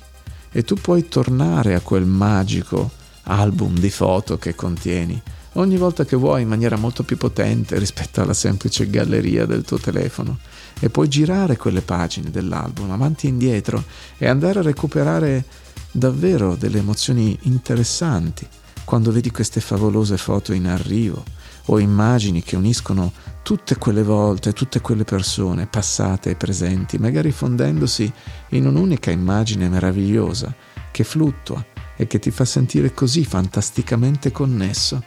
E 0.52 0.62
tu 0.62 0.76
puoi 0.76 1.08
tornare 1.08 1.74
a 1.74 1.80
quel 1.80 2.04
magico 2.04 2.88
album 3.24 3.76
di 3.76 3.90
foto 3.90 4.38
che 4.38 4.54
contieni 4.54 5.20
ogni 5.54 5.76
volta 5.76 6.04
che 6.04 6.14
vuoi 6.14 6.42
in 6.42 6.48
maniera 6.48 6.76
molto 6.76 7.02
più 7.02 7.16
potente 7.16 7.76
rispetto 7.80 8.20
alla 8.20 8.32
semplice 8.32 8.88
galleria 8.88 9.44
del 9.44 9.64
tuo 9.64 9.80
telefono. 9.80 10.38
E 10.78 10.88
puoi 10.88 11.08
girare 11.08 11.56
quelle 11.56 11.82
pagine 11.82 12.30
dell'album 12.30 12.92
avanti 12.92 13.26
e 13.26 13.30
indietro 13.30 13.82
e 14.16 14.28
andare 14.28 14.60
a 14.60 14.62
recuperare 14.62 15.44
davvero 15.90 16.54
delle 16.54 16.78
emozioni 16.78 17.36
interessanti 17.42 18.46
quando 18.84 19.10
vedi 19.10 19.32
queste 19.32 19.60
favolose 19.60 20.16
foto 20.16 20.52
in 20.52 20.68
arrivo 20.68 21.24
o 21.66 21.78
immagini 21.78 22.42
che 22.42 22.56
uniscono 22.56 23.12
tutte 23.42 23.76
quelle 23.76 24.02
volte, 24.02 24.52
tutte 24.52 24.80
quelle 24.80 25.04
persone 25.04 25.66
passate 25.66 26.30
e 26.30 26.36
presenti, 26.36 26.98
magari 26.98 27.30
fondendosi 27.30 28.10
in 28.50 28.66
un'unica 28.66 29.10
immagine 29.10 29.68
meravigliosa 29.68 30.54
che 30.90 31.04
fluttua 31.04 31.64
e 31.96 32.06
che 32.06 32.18
ti 32.18 32.30
fa 32.30 32.44
sentire 32.44 32.92
così 32.92 33.24
fantasticamente 33.24 34.32
connesso. 34.32 35.02